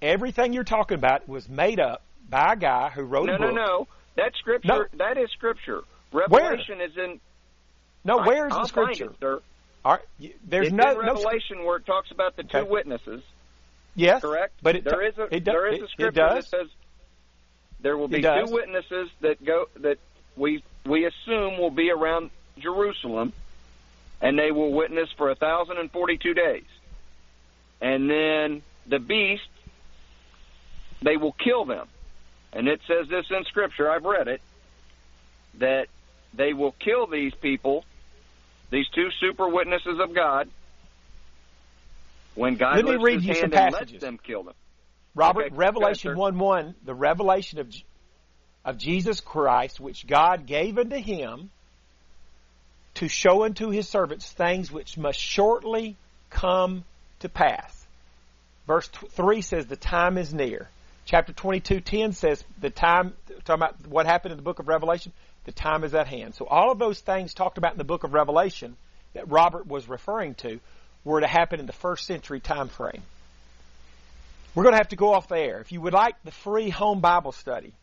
everything 0.01 0.53
you're 0.53 0.63
talking 0.63 0.95
about 0.95 1.27
was 1.27 1.49
made 1.49 1.79
up 1.79 2.03
by 2.29 2.53
a 2.53 2.55
guy 2.55 2.89
who 2.89 3.01
wrote 3.03 3.25
No, 3.27 3.35
a 3.35 3.39
no, 3.39 3.47
book. 3.47 3.55
no. 3.55 3.87
That's 4.15 4.37
scripture. 4.37 4.89
No. 4.91 4.97
That 4.97 5.17
is 5.17 5.29
scripture. 5.31 5.81
Revelation 6.11 6.81
is 6.81 6.97
in. 6.97 7.19
No, 8.03 8.19
where 8.19 8.47
is 8.47 8.53
I'll 8.53 8.61
the 8.61 8.67
scripture? 8.67 9.11
It, 9.11 9.19
sir. 9.19 9.41
All 9.83 9.93
right, 9.93 10.35
there's 10.47 10.67
it's 10.67 10.75
no, 10.75 10.91
in 10.91 11.05
no. 11.05 11.13
Revelation 11.13 11.63
where 11.63 11.77
it 11.77 11.85
talks 11.85 12.11
about 12.11 12.35
the 12.35 12.43
two 12.43 12.65
witnesses. 12.65 13.23
Yes, 13.95 14.21
Correct. 14.21 14.53
But 14.61 14.75
it 14.77 14.83
there 14.83 15.01
is 15.01 15.17
a 15.17 15.35
it, 15.35 15.45
there 15.45 15.73
is 15.73 15.81
a 15.81 15.87
scripture 15.87 16.29
that 16.29 16.45
says 16.45 16.67
there 17.81 17.97
will 17.97 18.07
be 18.07 18.21
two 18.21 18.45
witnesses 18.47 19.09
that 19.21 19.43
go 19.43 19.65
that 19.77 19.97
we 20.35 20.63
we 20.85 21.05
assume 21.05 21.57
will 21.57 21.71
be 21.71 21.91
around 21.91 22.29
Jerusalem, 22.59 23.33
and 24.21 24.37
they 24.37 24.51
will 24.51 24.71
witness 24.71 25.09
for 25.17 25.29
a 25.29 25.35
thousand 25.35 25.77
and 25.77 25.91
forty 25.91 26.17
two 26.17 26.33
days, 26.33 26.65
and 27.81 28.09
then 28.09 28.61
the 28.87 28.99
beast 28.99 29.43
they 31.01 31.17
will 31.17 31.33
kill 31.33 31.65
them, 31.65 31.87
and 32.53 32.67
it 32.67 32.81
says 32.87 33.07
this 33.07 33.25
in 33.29 33.43
Scripture. 33.45 33.89
I've 33.89 34.03
read 34.03 34.27
it 34.27 34.41
that 35.59 35.87
they 36.33 36.53
will 36.53 36.73
kill 36.73 37.07
these 37.07 37.33
people, 37.35 37.83
these 38.69 38.87
two 38.89 39.09
super 39.19 39.47
witnesses 39.47 39.99
of 39.99 40.13
God. 40.13 40.49
When 42.35 42.55
God 42.55 42.77
Let 42.77 42.85
me 42.85 43.03
read 43.03 43.23
you 43.23 43.33
some 43.33 43.51
hand 43.51 43.53
and 43.53 43.73
lets 43.73 43.75
passages. 43.75 44.01
them 44.01 44.17
kill 44.17 44.43
them. 44.43 44.53
Robert, 45.13 45.47
Okay, 45.47 45.55
Revelation 45.55 46.11
ahead, 46.11 46.17
1 46.17 46.39
1, 46.39 46.75
the 46.85 46.93
revelation 46.93 47.59
of, 47.59 47.73
of 48.63 48.77
Jesus 48.77 49.19
Christ, 49.19 49.79
which 49.79 50.07
God 50.07 50.45
gave 50.45 50.77
unto 50.77 50.95
him 50.95 51.49
to 52.95 53.07
show 53.09 53.43
unto 53.43 53.69
his 53.69 53.89
servants 53.89 54.29
things 54.31 54.71
which 54.71 54.97
must 54.97 55.19
shortly 55.19 55.97
come 56.29 56.85
to 57.19 57.29
pass. 57.29 57.85
Verse 58.67 58.87
3 58.87 59.41
says, 59.41 59.65
The 59.65 59.75
time 59.75 60.17
is 60.17 60.33
near. 60.33 60.69
Chapter 61.11 61.33
22 61.33 61.81
10 61.81 62.13
says, 62.13 62.41
The 62.61 62.69
time, 62.69 63.11
talking 63.43 63.61
about 63.61 63.85
what 63.85 64.05
happened 64.05 64.31
in 64.31 64.37
the 64.37 64.43
book 64.43 64.59
of 64.59 64.69
Revelation, 64.69 65.11
the 65.43 65.51
time 65.51 65.83
is 65.83 65.93
at 65.93 66.07
hand. 66.07 66.35
So 66.35 66.45
all 66.45 66.71
of 66.71 66.79
those 66.79 67.01
things 67.01 67.33
talked 67.33 67.57
about 67.57 67.73
in 67.73 67.77
the 67.77 67.83
book 67.83 68.05
of 68.05 68.13
Revelation 68.13 68.77
that 69.13 69.29
Robert 69.29 69.67
was 69.67 69.89
referring 69.89 70.35
to 70.35 70.61
were 71.03 71.19
to 71.19 71.27
happen 71.27 71.59
in 71.59 71.65
the 71.65 71.73
first 71.73 72.05
century 72.05 72.39
time 72.39 72.69
frame. 72.69 73.01
We're 74.55 74.63
going 74.63 74.71
to 74.71 74.77
have 74.77 74.87
to 74.89 74.95
go 74.95 75.13
off 75.13 75.27
the 75.27 75.37
air. 75.37 75.59
If 75.59 75.73
you 75.73 75.81
would 75.81 75.91
like 75.91 76.15
the 76.23 76.31
free 76.31 76.69
home 76.69 77.01
Bible 77.01 77.33
study, 77.33 77.73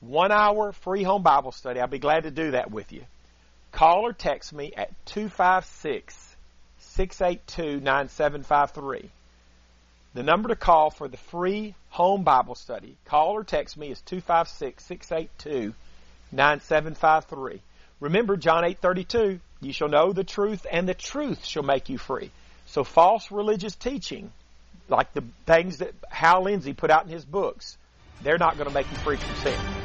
one 0.00 0.32
hour 0.32 0.72
free 0.72 1.02
home 1.02 1.22
Bible 1.22 1.52
study, 1.52 1.80
I'll 1.80 1.86
be 1.86 1.98
glad 1.98 2.22
to 2.22 2.30
do 2.30 2.52
that 2.52 2.70
with 2.70 2.92
you. 2.92 3.04
Call 3.72 4.06
or 4.06 4.14
text 4.14 4.54
me 4.54 4.72
at 4.74 4.88
256 5.04 6.36
682 6.78 7.84
9753. 7.84 9.10
The 10.18 10.24
number 10.24 10.48
to 10.48 10.56
call 10.56 10.90
for 10.90 11.06
the 11.06 11.16
free 11.16 11.76
home 11.90 12.24
Bible 12.24 12.56
study, 12.56 12.96
call 13.04 13.36
or 13.36 13.44
text 13.44 13.76
me 13.76 13.92
is 13.92 14.00
256 14.00 14.84
682 14.84 15.72
9753. 16.32 17.62
Remember 18.00 18.36
John 18.36 18.64
8:32, 18.64 19.38
you 19.60 19.72
shall 19.72 19.86
know 19.86 20.12
the 20.12 20.24
truth 20.24 20.66
and 20.68 20.88
the 20.88 20.94
truth 20.94 21.44
shall 21.44 21.62
make 21.62 21.88
you 21.88 21.98
free. 21.98 22.32
So 22.66 22.82
false 22.82 23.30
religious 23.30 23.76
teaching 23.76 24.32
like 24.88 25.12
the 25.12 25.22
things 25.46 25.78
that 25.78 25.94
Hal 26.10 26.42
Lindsey 26.42 26.72
put 26.72 26.90
out 26.90 27.04
in 27.04 27.10
his 27.10 27.24
books, 27.24 27.78
they're 28.20 28.38
not 28.38 28.56
going 28.56 28.66
to 28.68 28.74
make 28.74 28.90
you 28.90 28.96
free 28.96 29.18
from 29.18 29.36
sin. 29.36 29.77